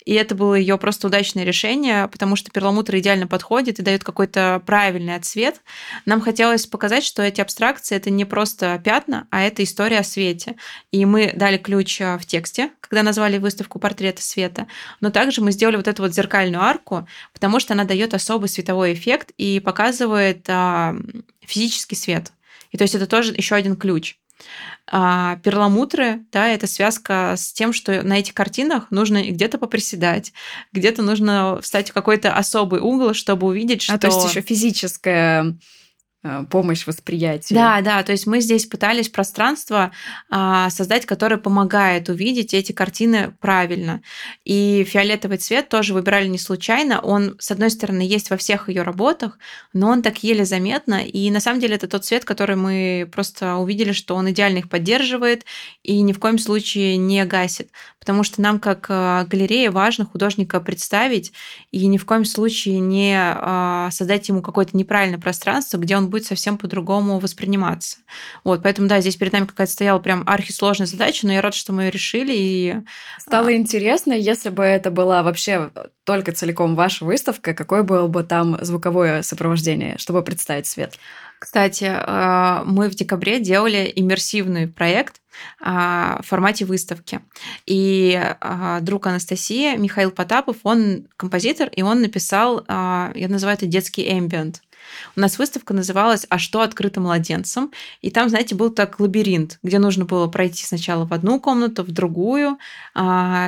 [0.08, 4.62] И это было ее просто удачное решение, потому что перламутр идеально подходит и дает какой-то
[4.64, 5.60] правильный отцвет.
[6.06, 10.56] Нам хотелось показать, что эти абстракции это не просто пятна, а это история о свете.
[10.92, 14.66] И мы дали ключ а, в тексте, когда назвали выставку портреты света.
[15.02, 18.94] Но также мы сделали вот эту вот зеркальную арку, потому что она дает особый световой
[18.94, 20.96] эффект и показывает а,
[21.42, 22.32] физический свет.
[22.70, 24.16] И то есть это тоже еще один ключ.
[24.90, 30.32] А перламутры, да, это связка с тем, что на этих картинах нужно где-то поприседать,
[30.72, 33.94] где-то нужно встать в какой-то особый угол, чтобы увидеть, что...
[33.94, 35.58] А, то есть еще физическое
[36.50, 37.56] помощь восприятию.
[37.56, 39.92] Да, да, то есть мы здесь пытались пространство
[40.28, 44.02] а, создать, которое помогает увидеть эти картины правильно.
[44.44, 47.00] И фиолетовый цвет тоже выбирали не случайно.
[47.00, 49.38] Он, с одной стороны, есть во всех ее работах,
[49.72, 51.04] но он так еле заметно.
[51.04, 54.68] И на самом деле это тот цвет, который мы просто увидели, что он идеально их
[54.68, 55.44] поддерживает
[55.84, 57.70] и ни в коем случае не гасит.
[58.08, 61.30] Потому что нам, как э, галерее, важно художника представить
[61.72, 66.24] и ни в коем случае не а, создать ему какое-то неправильное пространство, где он будет
[66.24, 67.98] совсем по-другому восприниматься.
[68.44, 71.74] Вот, поэтому, да, здесь перед нами какая-то стояла прям архисложная задача, но я рада, что
[71.74, 72.32] мы ее решили.
[72.34, 72.76] И...
[73.18, 73.52] Стало а...
[73.52, 75.70] интересно, если бы это была вообще
[76.04, 80.98] только целиком ваша выставка, какое было бы там звуковое сопровождение, чтобы представить свет?
[81.38, 85.20] Кстати, э, мы в декабре делали иммерсивный проект
[85.60, 87.20] а, в формате выставки.
[87.66, 94.10] И а, друг Анастасии, Михаил Потапов, он композитор, и он написал, я называю это детский
[94.10, 94.62] эмбиент.
[95.16, 97.72] У нас выставка называлась «А что открыто младенцам?».
[98.00, 101.90] И там, знаете, был так лабиринт, где нужно было пройти сначала в одну комнату, в
[101.90, 102.58] другую.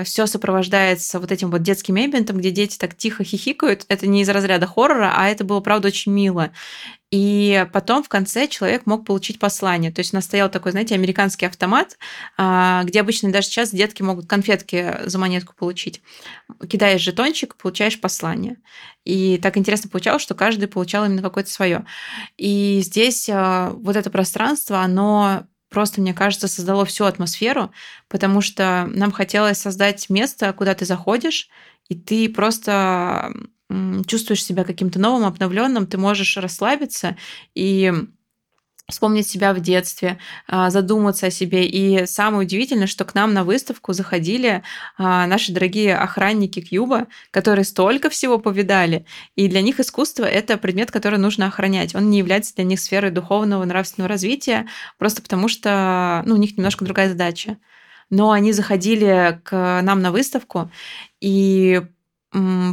[0.04, 3.86] Все сопровождается вот этим вот детским эмбиентом, где дети так тихо хихикают.
[3.88, 6.50] Это не из разряда хоррора, а это было, правда, очень мило.
[7.10, 9.90] И потом в конце человек мог получить послание.
[9.90, 11.98] То есть у нас стоял такой, знаете, американский автомат,
[12.36, 16.02] а, где обычно даже сейчас детки могут конфетки за монетку получить.
[16.68, 18.58] Кидаешь жетончик, получаешь послание.
[19.04, 21.84] И так интересно получалось, что каждый получал именно какое-то свое.
[22.36, 27.72] И здесь а, вот это пространство, оно просто, мне кажется, создало всю атмосферу,
[28.08, 31.48] потому что нам хотелось создать место, куда ты заходишь,
[31.88, 33.32] и ты просто
[34.06, 37.16] чувствуешь себя каким-то новым, обновленным, ты можешь расслабиться
[37.54, 37.92] и
[38.90, 41.66] вспомнить себя в детстве, а, задуматься о себе.
[41.66, 44.62] И самое удивительное, что к нам на выставку заходили
[44.98, 49.06] а, наши дорогие охранники Кьюба, которые столько всего повидали.
[49.36, 51.94] И для них искусство— это предмет, который нужно охранять.
[51.94, 54.66] Он не является для них сферой духовного, нравственного развития,
[54.98, 57.58] просто потому что ну, у них немножко другая задача.
[58.10, 60.70] Но они заходили к нам на выставку,
[61.20, 61.80] и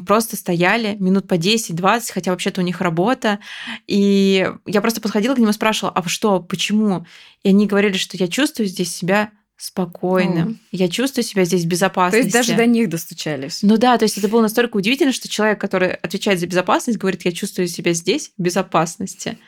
[0.05, 3.39] просто стояли минут по 10-20, хотя вообще-то у них работа.
[3.87, 7.05] И я просто подходила к ним и спрашивала, а что, почему?
[7.43, 10.49] И они говорили, что я чувствую здесь себя спокойным.
[10.49, 10.57] Mm.
[10.71, 12.29] Я чувствую себя здесь в безопасности.
[12.29, 13.63] То есть даже до них достучались.
[13.63, 17.25] Ну да, то есть это было настолько удивительно, что человек, который отвечает за безопасность, говорит,
[17.25, 19.39] я чувствую себя здесь в безопасности.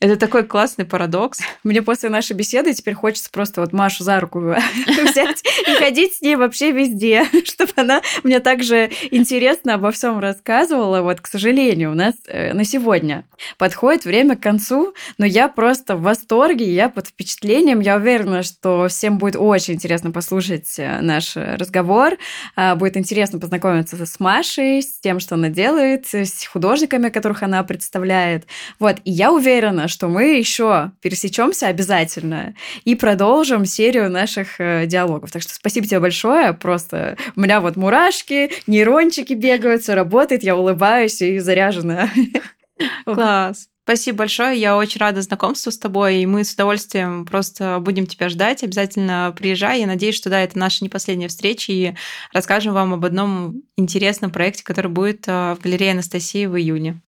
[0.00, 1.40] Это такой классный парадокс.
[1.64, 4.38] Мне после нашей беседы теперь хочется просто вот Машу за руку
[4.86, 11.02] взять и ходить с ней вообще везде, чтобы она мне также интересно обо всем рассказывала.
[11.02, 13.24] Вот, к сожалению, у нас э, на сегодня
[13.56, 17.80] подходит время к концу, но я просто в восторге, я под впечатлением.
[17.80, 22.16] Я уверена, что всем будет очень интересно послушать э, наш разговор.
[22.54, 27.64] А, будет интересно познакомиться с Машей, с тем, что она делает, с художниками, которых она
[27.64, 28.46] представляет.
[28.78, 35.30] Вот, и я уверена, что мы еще пересечемся обязательно и продолжим серию наших э, диалогов.
[35.30, 36.52] Так что спасибо тебе большое.
[36.52, 42.10] Просто у меня вот мурашки, нейрончики бегают, все работает, я улыбаюсь и заряжена.
[43.04, 43.68] Класс.
[43.88, 44.60] Спасибо большое.
[44.60, 48.62] Я очень рада знакомству с тобой, и мы с удовольствием просто будем тебя ждать.
[48.62, 49.80] Обязательно приезжай.
[49.80, 51.94] Я надеюсь, что да, это наша не последняя встреча, и
[52.34, 57.00] расскажем вам об одном интересном проекте, который будет э, в галерее Анастасии в июне.